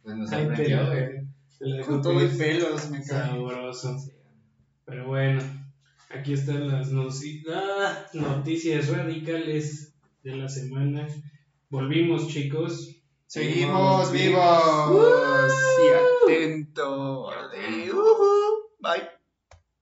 Pues 0.04 0.16
nos 0.16 0.32
Ay, 0.32 0.46
sorprendió, 0.46 0.86
güey. 0.88 1.06
Se 1.50 1.66
la 1.66 1.76
dejó 1.78 1.90
Con 1.92 2.02
todo 2.02 2.14
y 2.14 2.26
pues 2.28 2.38
pelos, 2.38 2.90
me 2.92 3.04
sabroso. 3.04 3.98
Pero 4.86 5.08
bueno, 5.08 5.42
aquí 6.10 6.32
están 6.32 6.70
las 6.70 6.94
noci- 6.94 7.44
ah, 7.54 8.06
noticias 8.14 8.88
radicales 8.88 9.94
de 10.24 10.36
la 10.38 10.48
semana. 10.48 11.06
Volvimos, 11.70 12.30
chicos. 12.30 12.96
Seguimos 13.26 14.14
vivos 14.14 15.54
y 15.84 16.30
atentos. 16.32 17.34